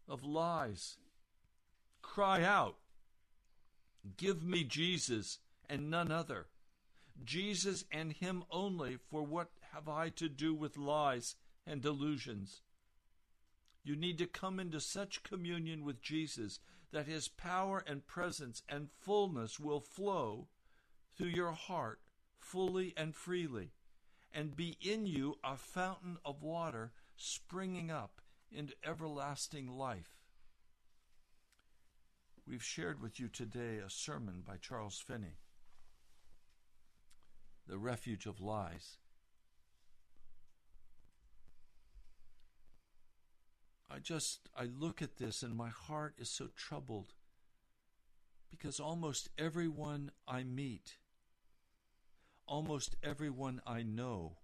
of 0.08 0.24
lies. 0.24 0.96
Cry 2.02 2.42
out, 2.42 2.76
Give 4.16 4.42
me 4.42 4.64
Jesus 4.64 5.38
and 5.68 5.90
none 5.90 6.10
other. 6.10 6.46
Jesus 7.22 7.84
and 7.90 8.12
Him 8.12 8.44
only, 8.50 8.96
for 8.96 9.22
what 9.22 9.50
have 9.72 9.88
I 9.88 10.08
to 10.10 10.28
do 10.28 10.54
with 10.54 10.76
lies 10.76 11.36
and 11.66 11.82
delusions? 11.82 12.62
You 13.82 13.96
need 13.96 14.18
to 14.18 14.26
come 14.26 14.58
into 14.58 14.80
such 14.80 15.22
communion 15.22 15.84
with 15.84 16.02
Jesus 16.02 16.60
that 16.92 17.06
His 17.06 17.28
power 17.28 17.84
and 17.86 18.06
presence 18.06 18.62
and 18.68 18.90
fullness 19.00 19.60
will 19.60 19.80
flow 19.80 20.48
through 21.16 21.28
your 21.28 21.52
heart 21.52 22.00
fully 22.38 22.94
and 22.96 23.14
freely, 23.14 23.72
and 24.32 24.56
be 24.56 24.76
in 24.80 25.06
you 25.06 25.38
a 25.44 25.56
fountain 25.56 26.16
of 26.24 26.42
water 26.42 26.92
springing 27.16 27.90
up 27.90 28.20
into 28.50 28.74
everlasting 28.84 29.68
life. 29.68 30.19
We've 32.50 32.64
shared 32.64 33.00
with 33.00 33.20
you 33.20 33.28
today 33.28 33.78
a 33.78 33.88
sermon 33.88 34.42
by 34.44 34.56
Charles 34.56 34.98
Finney, 34.98 35.36
The 37.68 37.78
Refuge 37.78 38.26
of 38.26 38.40
Lies. 38.40 38.96
I 43.88 44.00
just, 44.00 44.48
I 44.56 44.64
look 44.64 45.00
at 45.00 45.18
this 45.18 45.44
and 45.44 45.56
my 45.56 45.68
heart 45.68 46.16
is 46.18 46.28
so 46.28 46.48
troubled 46.56 47.14
because 48.50 48.80
almost 48.80 49.28
everyone 49.38 50.10
I 50.26 50.42
meet, 50.42 50.96
almost 52.48 52.96
everyone 53.00 53.60
I 53.64 53.84
know, 53.84 54.38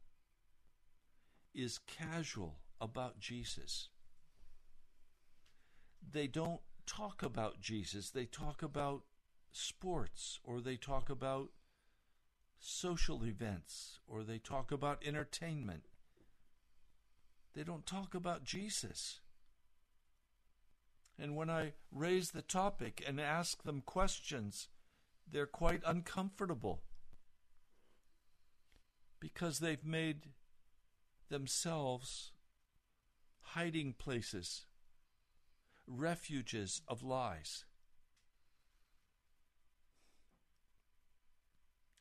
is 1.53 1.81
casual 1.89 2.61
about 2.81 3.19
Jesus. 3.19 3.89
They 6.09 6.29
don't 6.29 6.61
talk 6.87 7.23
about 7.23 7.61
Jesus, 7.61 8.11
they 8.11 8.25
talk 8.25 8.63
about 8.63 9.03
sports, 9.53 10.39
or 10.45 10.61
they 10.61 10.77
talk 10.77 11.11
about 11.11 11.51
social 12.59 13.25
events, 13.25 14.01
or 14.07 14.23
they 14.23 14.39
talk 14.39 14.73
about 14.73 15.03
entertainment. 15.05 15.85
They 17.55 17.63
don't 17.65 17.87
talk 17.87 18.15
about 18.15 18.45
Jesus. 18.45 19.21
And 21.19 21.35
when 21.37 21.49
I 21.49 21.73
raise 21.91 22.31
the 22.31 22.43
topic 22.43 23.03
and 23.07 23.21
ask 23.21 23.63
them 23.63 23.83
questions, 23.85 24.69
they're 25.31 25.47
quite 25.47 25.81
uncomfortable 25.87 26.83
because 29.19 29.59
they've 29.59 29.85
made 29.85 30.27
themselves 31.31 32.33
hiding 33.41 33.95
places, 33.95 34.67
refuges 35.87 36.83
of 36.89 37.03
lies. 37.03 37.65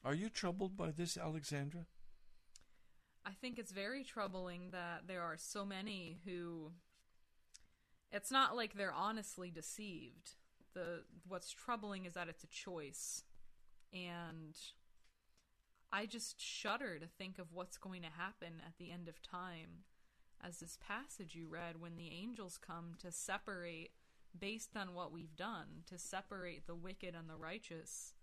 Are 0.04 0.14
you 0.14 0.30
troubled 0.30 0.78
by 0.78 0.92
this, 0.92 1.18
Alexandra? 1.18 1.88
I 3.26 3.32
think 3.32 3.58
it's 3.58 3.72
very 3.72 4.04
troubling 4.04 4.70
that 4.72 5.04
there 5.08 5.24
are 5.24 5.36
so 5.38 5.66
many 5.66 6.20
who 6.26 6.72
it's 8.12 8.32
not 8.32 8.56
like 8.56 8.76
they're 8.76 8.94
honestly 8.94 9.50
deceived. 9.50 10.36
The 10.74 11.04
what's 11.28 11.52
troubling 11.52 12.06
is 12.06 12.14
that 12.14 12.30
it's 12.30 12.44
a 12.44 12.48
choice. 12.48 13.24
And 13.92 14.56
I 15.92 16.06
just 16.06 16.40
shudder 16.40 17.00
to 17.00 17.08
think 17.08 17.40
of 17.40 17.54
what's 17.54 17.78
going 17.78 18.04
to 18.04 18.10
happen 18.10 18.62
at 18.66 18.74
the 18.78 18.92
end 18.92 19.08
of 19.08 19.22
time 19.22 19.86
as 20.44 20.60
this 20.60 20.78
passage 20.86 21.36
you 21.36 21.48
read 21.48 21.80
when 21.80 21.98
the 21.98 22.12
angels 22.12 22.58
come 22.58 22.94
to 23.00 23.12
separate 23.12 23.92
based 24.38 24.76
on 24.76 24.94
what 24.94 25.12
we've 25.12 25.36
done, 25.36 25.84
to 25.88 25.98
separate 25.98 26.68
the 26.68 26.76
wicked 26.76 27.16
and 27.16 27.30
the 27.30 27.36
righteous. 27.36 28.14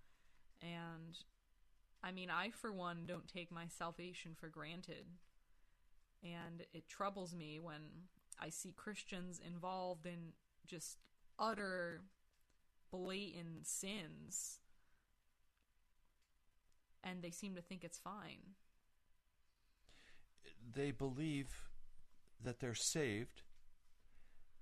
And 0.60 1.18
I 2.02 2.12
mean, 2.12 2.30
I 2.30 2.50
for 2.50 2.72
one 2.72 3.04
don't 3.06 3.28
take 3.28 3.50
my 3.50 3.66
salvation 3.66 4.32
for 4.38 4.48
granted. 4.48 5.06
And 6.22 6.64
it 6.72 6.88
troubles 6.88 7.34
me 7.34 7.58
when 7.58 7.82
I 8.40 8.50
see 8.50 8.72
Christians 8.72 9.40
involved 9.44 10.06
in 10.06 10.32
just 10.66 10.98
utter 11.38 12.02
blatant 12.90 13.66
sins 13.66 14.60
and 17.04 17.22
they 17.22 17.30
seem 17.30 17.54
to 17.54 17.62
think 17.62 17.84
it's 17.84 17.98
fine. 17.98 18.54
They 20.74 20.90
believe 20.90 21.48
that 22.44 22.60
they're 22.60 22.74
saved 22.74 23.42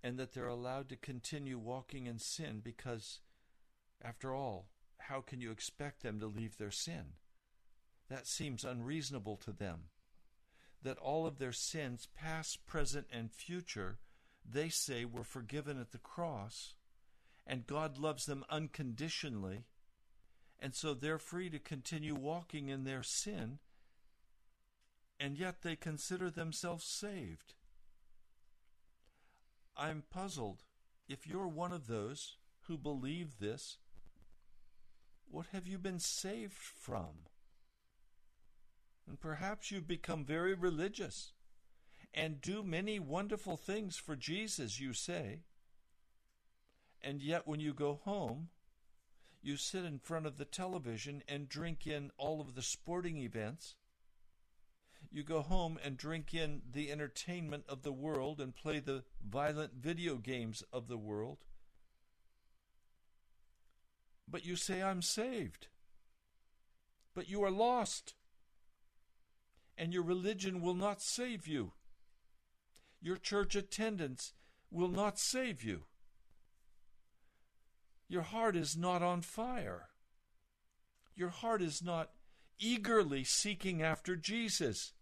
and 0.03 0.19
that 0.19 0.33
they're 0.33 0.47
allowed 0.47 0.89
to 0.89 0.97
continue 0.97 1.59
walking 1.59 2.07
in 2.07 2.19
sin 2.19 2.61
because, 2.63 3.21
after 4.03 4.35
all, 4.35 4.69
how 4.99 5.21
can 5.21 5.41
you 5.41 5.51
expect 5.51 6.03
them 6.03 6.21
to 6.21 6.27
leave 6.27 6.57
their 6.57 6.71
sin? 6.71 7.15
That 8.09 8.27
seems 8.27 8.65
unreasonable 8.65 9.37
to 9.39 9.53
them 9.53 9.85
that 10.83 10.99
all 10.99 11.27
of 11.27 11.39
their 11.39 11.53
sins, 11.53 12.09
past, 12.15 12.67
present, 12.67 13.07
and 13.13 13.31
future, 13.31 13.99
they 14.49 14.69
say 14.69 15.05
were 15.05 15.25
forgiven 15.25 15.79
at 15.79 15.93
the 15.93 15.99
cross, 15.99 16.75
and 17.47 17.67
God 17.67 17.99
loves 17.99 18.27
them 18.27 18.45
unconditionally, 18.49 19.65
and 20.59 20.75
so 20.75 20.95
they're 20.95 21.19
free 21.19 21.51
to 21.51 21.59
continue 21.59 22.15
walking 22.15 22.69
in 22.69 22.85
their 22.85 23.03
sin, 23.03 23.59
and 25.19 25.37
yet 25.37 25.63
they 25.63 25.77
consider 25.77 26.31
themselves 26.31 26.85
saved. 26.85 27.55
I'm 29.77 30.03
puzzled. 30.11 30.65
If 31.09 31.27
you're 31.27 31.49
one 31.49 31.73
of 31.73 31.87
those 31.87 32.37
who 32.67 32.77
believe 32.79 33.39
this, 33.39 33.79
what 35.31 35.47
have 35.53 35.67
you 35.67 35.79
been 35.79 35.99
saved 35.99 36.55
from? 36.55 37.27
And 39.09 39.19
perhaps 39.21 39.71
you've 39.71 39.89
become 39.89 40.25
very 40.25 40.55
religious. 40.55 41.33
and 42.13 42.41
do 42.41 42.63
many 42.63 42.99
wonderful 42.99 43.57
things 43.57 43.97
for 43.97 44.17
Jesus, 44.17 44.81
you 44.81 44.93
say. 44.93 45.45
And 47.01 47.23
yet, 47.23 47.47
when 47.47 47.61
you 47.61 47.73
go 47.73 47.95
home, 48.05 48.49
you 49.43 49.57
sit 49.57 49.85
in 49.85 49.99
front 49.99 50.27
of 50.27 50.37
the 50.37 50.45
television 50.45 51.23
and 51.29 51.49
drink 51.49 51.87
in 51.87 52.11
all 52.19 52.41
of 52.41 52.55
the 52.55 52.63
sporting 52.63 53.17
events. 53.19 53.77
You 55.13 55.25
go 55.25 55.43
home 55.43 55.79
and 55.83 55.97
drink 55.97 56.33
in 56.35 56.63
the 56.73 56.93
entertainment 56.93 57.65
of 57.69 57.83
the 57.83 57.93
world 57.93 58.41
and 58.41 58.55
play 58.55 58.79
the 58.79 59.03
violent 59.29 59.73
video 59.75 60.17
games 60.17 60.63
of 60.73 60.87
the 60.87 60.97
world. 60.97 61.39
But 64.29 64.45
you 64.45 64.55
say, 64.55 64.83
I'm 64.83 65.03
saved. 65.03 65.67
But 67.13 67.29
you 67.29 67.43
are 67.43 67.51
lost. 67.51 68.15
And 69.77 69.93
your 69.93 70.05
religion 70.05 70.61
will 70.61 70.75
not 70.75 71.03
save 71.03 71.49
you. 71.49 71.73
Your 73.03 73.17
church 73.17 73.57
attendance 73.57 74.33
will 74.71 74.89
not 74.89 75.19
save 75.19 75.65
you. 75.65 75.85
Your 78.09 78.23
heart 78.23 78.55
is 78.55 78.77
not 78.77 79.03
on 79.03 79.23
fire. 79.23 79.89
Your 81.17 81.31
heart 81.31 81.63
is 81.63 81.83
not 81.83 82.11
eagerly 82.61 83.25
seeking 83.25 83.83
after 83.83 84.15
Jesus. 84.15 84.93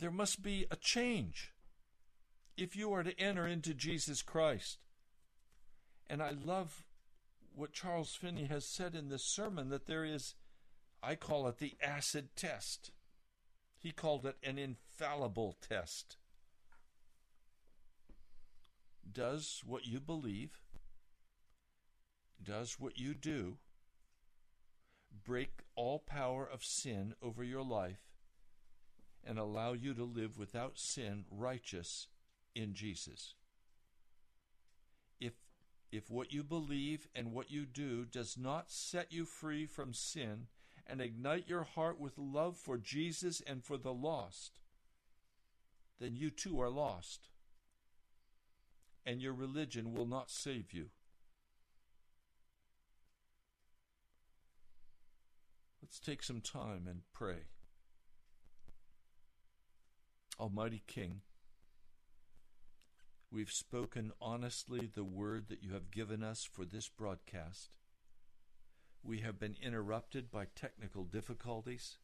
There 0.00 0.10
must 0.10 0.42
be 0.42 0.64
a 0.70 0.76
change 0.76 1.52
if 2.56 2.74
you 2.74 2.90
are 2.94 3.02
to 3.02 3.20
enter 3.20 3.46
into 3.46 3.74
Jesus 3.74 4.22
Christ. 4.22 4.78
And 6.08 6.22
I 6.22 6.30
love 6.30 6.84
what 7.54 7.74
Charles 7.74 8.14
Finney 8.14 8.46
has 8.46 8.64
said 8.64 8.94
in 8.94 9.10
this 9.10 9.22
sermon 9.22 9.68
that 9.68 9.86
there 9.86 10.04
is, 10.04 10.34
I 11.02 11.16
call 11.16 11.46
it 11.48 11.58
the 11.58 11.74
acid 11.82 12.30
test. 12.34 12.92
He 13.78 13.90
called 13.90 14.24
it 14.24 14.36
an 14.42 14.56
infallible 14.56 15.56
test. 15.60 16.16
Does 19.12 19.62
what 19.66 19.86
you 19.86 20.00
believe, 20.00 20.62
does 22.42 22.76
what 22.78 22.98
you 22.98 23.12
do, 23.12 23.58
break 25.26 25.60
all 25.74 25.98
power 25.98 26.48
of 26.50 26.64
sin 26.64 27.14
over 27.22 27.44
your 27.44 27.64
life 27.64 28.09
and 29.24 29.38
allow 29.38 29.72
you 29.72 29.94
to 29.94 30.04
live 30.04 30.36
without 30.36 30.78
sin, 30.78 31.24
righteous 31.30 32.08
in 32.54 32.74
Jesus? 32.74 33.34
If 35.20 35.34
if 35.92 36.10
what 36.10 36.32
you 36.32 36.44
believe 36.44 37.08
and 37.14 37.32
what 37.32 37.50
you 37.50 37.66
do 37.66 38.04
does 38.04 38.38
not 38.38 38.70
set 38.70 39.12
you 39.12 39.24
free 39.24 39.66
from 39.66 39.92
sin 39.92 40.46
and 40.86 41.00
ignite 41.00 41.48
your 41.48 41.64
heart 41.64 42.00
with 42.00 42.18
love 42.18 42.56
for 42.56 42.78
Jesus 42.78 43.42
and 43.46 43.64
for 43.64 43.76
the 43.76 43.92
lost, 43.92 44.60
then 46.00 46.16
you 46.16 46.30
too 46.30 46.60
are 46.60 46.70
lost. 46.70 47.28
And 49.04 49.20
your 49.20 49.32
religion 49.32 49.92
will 49.92 50.06
not 50.06 50.30
save 50.30 50.72
you. 50.72 50.86
Let's 55.82 55.98
take 55.98 56.22
some 56.22 56.40
time 56.40 56.86
and 56.88 57.00
pray. 57.12 57.46
Almighty 60.40 60.82
King, 60.86 61.20
we've 63.30 63.52
spoken 63.52 64.10
honestly 64.22 64.88
the 64.90 65.04
word 65.04 65.48
that 65.48 65.62
you 65.62 65.74
have 65.74 65.90
given 65.90 66.22
us 66.22 66.48
for 66.50 66.64
this 66.64 66.88
broadcast. 66.88 67.76
We 69.02 69.18
have 69.18 69.38
been 69.38 69.54
interrupted 69.62 70.30
by 70.30 70.46
technical 70.54 71.04
difficulties, 71.04 71.98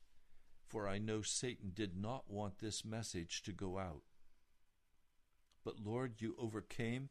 for 0.66 0.86
I 0.86 0.98
know 0.98 1.22
Satan 1.22 1.72
did 1.74 1.96
not 1.96 2.30
want 2.30 2.58
this 2.58 2.84
message 2.84 3.40
to 3.44 3.52
go 3.52 3.78
out. 3.78 4.02
But 5.64 5.80
Lord, 5.82 6.16
you 6.18 6.36
overcame, 6.38 7.08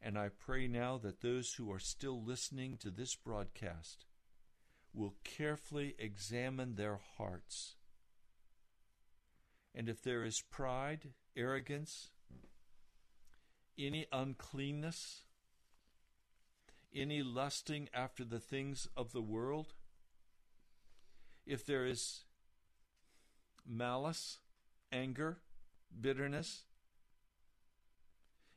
and 0.00 0.16
I 0.16 0.28
pray 0.28 0.68
now 0.68 0.98
that 0.98 1.22
those 1.22 1.54
who 1.54 1.72
are 1.72 1.80
still 1.80 2.22
listening 2.22 2.76
to 2.82 2.90
this 2.90 3.16
broadcast 3.16 4.04
will 4.94 5.16
carefully 5.24 5.96
examine 5.98 6.76
their 6.76 7.00
hearts. 7.16 7.74
And 9.74 9.88
if 9.88 10.02
there 10.02 10.24
is 10.24 10.42
pride, 10.50 11.10
arrogance, 11.36 12.10
any 13.78 14.06
uncleanness, 14.12 15.22
any 16.94 17.22
lusting 17.22 17.88
after 17.94 18.24
the 18.24 18.40
things 18.40 18.88
of 18.96 19.12
the 19.12 19.22
world, 19.22 19.74
if 21.46 21.64
there 21.64 21.86
is 21.86 22.24
malice, 23.66 24.38
anger, 24.90 25.38
bitterness, 26.00 26.64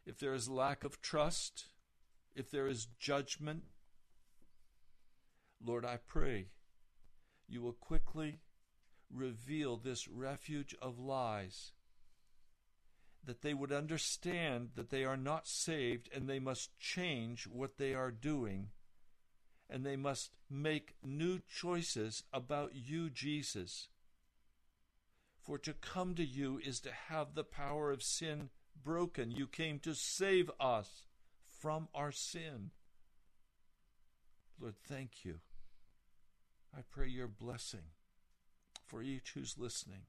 if 0.06 0.18
there 0.18 0.34
is 0.34 0.50
lack 0.50 0.84
of 0.84 1.02
trust, 1.02 1.66
if 2.36 2.50
there 2.50 2.68
is 2.68 2.88
judgment, 3.00 3.64
Lord, 5.64 5.86
I 5.86 5.98
pray 5.98 6.48
you 7.48 7.62
will 7.62 7.74
quickly 7.74 8.40
reveal 9.14 9.78
this 9.78 10.08
refuge 10.08 10.76
of 10.82 11.00
lies 11.00 11.72
that 13.24 13.42
they 13.42 13.54
would 13.54 13.72
understand 13.72 14.70
that 14.76 14.90
they 14.90 15.04
are 15.04 15.18
not 15.18 15.48
saved 15.48 16.10
and 16.14 16.28
they 16.28 16.40
must 16.40 16.78
change 16.80 17.46
what 17.46 17.78
they 17.78 17.94
are 17.94 18.12
doing 18.12 18.70
and 19.70 19.86
they 19.86 19.96
must 19.96 20.32
make 20.50 20.96
new 21.04 21.40
choices 21.48 22.24
about 22.34 22.72
you, 22.74 23.10
Jesus. 23.10 23.88
For 25.42 25.58
to 25.60 25.74
come 25.74 26.14
to 26.16 26.26
you 26.26 26.60
is 26.64 26.82
to 26.82 26.92
have 26.92 27.36
the 27.36 27.44
power 27.44 27.90
of 27.92 28.04
sin 28.04 28.50
broken. 28.84 29.32
You 29.32 29.48
came 29.48 29.80
to 29.80 29.96
save 29.96 30.52
us 30.60 31.04
from 31.60 31.88
our 31.96 32.12
sin. 32.12 32.72
Lord, 34.60 34.76
thank 34.88 35.24
you. 35.24 35.40
I 36.76 36.82
pray 36.90 37.08
your 37.08 37.28
blessing 37.28 37.82
for 38.92 39.02
each 39.02 39.32
who's 39.34 39.56
listening. 39.58 40.02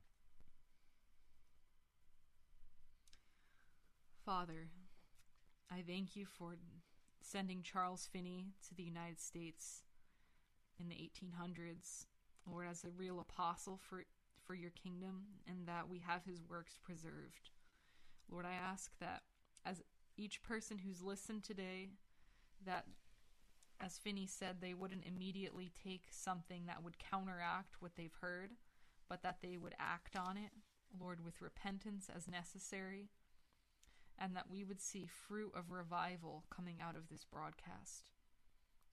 Father, 4.26 4.70
I 5.70 5.85
thank 5.87 6.16
you 6.16 6.26
for 6.26 6.57
sending 7.20 7.62
Charles 7.62 8.09
Finney 8.12 8.49
to 8.66 8.74
the 8.74 8.83
United 8.83 9.20
States 9.20 9.85
in 10.80 10.89
the 10.89 10.97
1800s, 10.97 12.07
Lord, 12.45 12.66
as 12.68 12.83
a 12.83 12.91
real 12.91 13.20
apostle 13.20 13.78
for, 13.89 14.05
for 14.45 14.57
your 14.57 14.70
kingdom, 14.70 15.26
and 15.47 15.68
that 15.68 15.89
we 15.89 16.01
have 16.01 16.24
his 16.24 16.43
works 16.43 16.76
preserved. 16.83 17.51
Lord, 18.28 18.45
I 18.45 18.55
ask 18.55 18.91
that 18.99 19.22
as 19.64 19.80
each 20.16 20.43
person 20.43 20.78
who's 20.78 21.03
listened 21.03 21.45
today, 21.45 21.91
that 22.66 22.87
as 23.80 23.99
Finney 23.99 24.26
said, 24.26 24.57
they 24.61 24.74
wouldn't 24.74 25.07
immediately 25.07 25.70
take 25.85 26.07
something 26.11 26.66
that 26.66 26.83
would 26.83 26.99
counteract 26.99 27.76
what 27.80 27.93
they've 27.97 28.16
heard, 28.20 28.51
but 29.12 29.22
that 29.22 29.42
they 29.42 29.58
would 29.58 29.74
act 29.78 30.16
on 30.16 30.38
it, 30.38 30.52
Lord, 30.98 31.22
with 31.22 31.42
repentance 31.42 32.08
as 32.16 32.26
necessary 32.26 33.10
and 34.18 34.34
that 34.34 34.50
we 34.50 34.64
would 34.64 34.80
see 34.80 35.04
fruit 35.04 35.52
of 35.54 35.70
revival 35.70 36.44
coming 36.48 36.76
out 36.82 36.96
of 36.96 37.10
this 37.10 37.26
broadcast. 37.30 38.08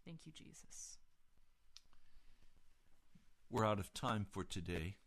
Thank 0.04 0.26
you, 0.26 0.34
Jesus. 0.34 0.98
We're 3.50 3.66
out 3.66 3.80
of 3.80 3.94
time 3.94 4.26
for 4.30 4.44
today. 4.44 4.98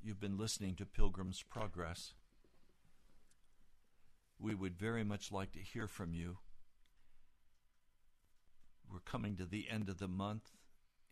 You've 0.00 0.20
been 0.20 0.38
listening 0.38 0.76
to 0.76 0.86
Pilgrim's 0.86 1.42
Progress. 1.42 2.14
We 4.38 4.54
would 4.54 4.78
very 4.78 5.02
much 5.02 5.32
like 5.32 5.50
to 5.54 5.58
hear 5.58 5.88
from 5.88 6.14
you. 6.14 6.38
We're 8.88 9.00
coming 9.00 9.34
to 9.38 9.44
the 9.44 9.66
end 9.68 9.88
of 9.88 9.98
the 9.98 10.06
month, 10.06 10.52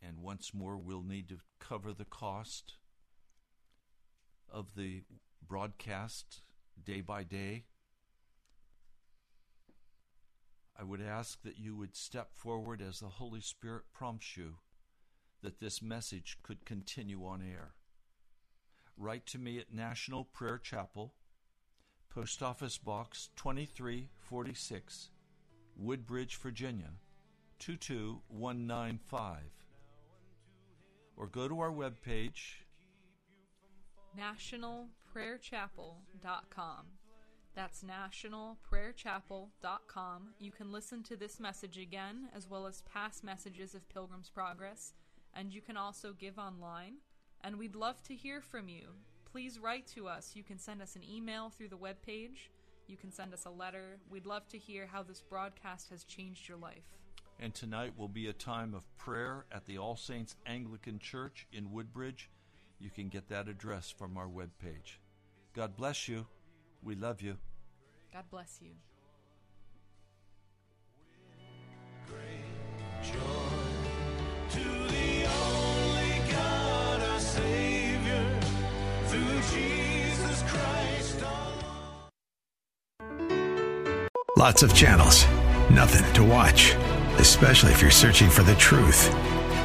and 0.01 0.19
once 0.19 0.55
more, 0.55 0.77
we'll 0.77 1.03
need 1.03 1.29
to 1.31 1.39
cover 1.59 1.93
the 1.93 2.05
cost 2.05 2.75
of 4.53 4.75
the 4.77 5.03
broadcast 5.47 6.43
day 6.85 7.01
by 7.01 7.25
day. 7.25 7.65
I 10.79 10.85
would 10.85 11.03
ask 11.03 11.43
that 11.43 11.59
you 11.59 11.77
would 11.77 11.95
step 11.95 12.35
forward 12.35 12.81
as 12.81 13.01
the 13.01 13.07
Holy 13.07 13.41
Spirit 13.41 13.83
prompts 13.93 14.37
you 14.37 14.55
that 15.43 15.61
this 15.61 15.83
message 15.83 16.39
could 16.43 16.65
continue 16.65 17.25
on 17.25 17.43
air. 17.43 17.73
Write 18.97 19.27
to 19.27 19.39
me 19.39 19.59
at 19.59 19.73
National 19.73 20.25
Prayer 20.25 20.59
Chapel, 20.59 21.15
Post 22.09 22.43
Office 22.43 22.79
Box 22.79 23.31
2346, 23.37 25.11
Woodbridge, 25.77 26.37
Virginia 26.37 26.93
22195. 27.59 29.37
Or 31.17 31.27
go 31.27 31.49
to 31.49 31.61
our 31.61 31.71
webpage, 31.71 32.65
nationalprayerchapel.com. 34.19 36.87
That's 37.55 37.83
nationalprayerchapel.com. 37.83 40.29
You 40.39 40.53
can 40.53 40.73
listen 40.73 41.03
to 41.05 41.17
this 41.17 41.41
message 41.41 41.79
again, 41.79 42.29
as 42.35 42.49
well 42.49 42.67
as 42.67 42.83
past 42.83 43.25
messages 43.25 43.75
of 43.75 43.89
Pilgrim's 43.89 44.31
Progress, 44.31 44.93
and 45.35 45.53
you 45.53 45.61
can 45.61 45.77
also 45.77 46.13
give 46.13 46.39
online 46.39 46.99
And 47.43 47.59
we'd 47.59 47.77
love 47.77 48.03
to 48.05 48.15
hear 48.15 48.41
from 48.41 48.69
you. 48.69 48.89
Please 49.31 49.59
write 49.59 49.87
to 49.95 50.09
us. 50.09 50.33
You 50.35 50.43
can 50.43 50.59
send 50.59 50.83
us 50.83 50.97
an 50.97 51.03
email 51.05 51.51
through 51.51 51.69
the 51.69 51.79
webpage. 51.79 52.49
You 52.87 52.97
can 52.97 53.13
send 53.13 53.33
us 53.33 53.47
a 53.47 53.51
letter. 53.51 53.99
We'd 54.11 54.27
love 54.27 54.49
to 54.49 54.59
hear 54.59 54.87
how 54.87 55.03
this 55.03 55.23
broadcast 55.23 55.91
has 55.91 56.05
changed 56.05 56.49
your 56.49 56.59
life. 56.59 56.99
And 57.39 57.55
tonight 57.55 57.95
will 57.97 58.09
be 58.09 58.27
a 58.27 58.35
time 58.35 58.75
of 58.75 58.83
prayer 58.99 59.47
at 59.51 59.65
the 59.65 59.79
All 59.79 59.97
Saints 59.97 60.37
Anglican 60.47 60.99
Church 60.99 61.47
in 61.53 61.73
Woodbridge. 61.73 62.29
You 62.81 62.89
can 62.89 63.09
get 63.09 63.29
that 63.29 63.47
address 63.47 63.91
from 63.91 64.17
our 64.17 64.27
webpage. 64.27 64.97
God 65.55 65.77
bless 65.77 66.09
you. 66.09 66.27
We 66.83 66.95
love 66.95 67.21
you. 67.21 67.37
God 68.13 68.25
bless 68.31 68.59
you. 68.63 68.71
to 74.51 74.59
the 74.59 75.27
only 75.27 76.33
God, 76.33 77.01
our 77.03 77.21
Savior, 77.21 78.41
through 79.07 79.41
Jesus 79.53 80.43
Christ 80.47 81.25
Lots 84.37 84.63
of 84.63 84.75
channels, 84.75 85.27
nothing 85.71 86.11
to 86.15 86.25
watch, 86.25 86.75
especially 87.19 87.73
if 87.73 87.83
you're 87.83 87.91
searching 87.91 88.31
for 88.31 88.43
the 88.43 88.55
truth. 88.57 89.40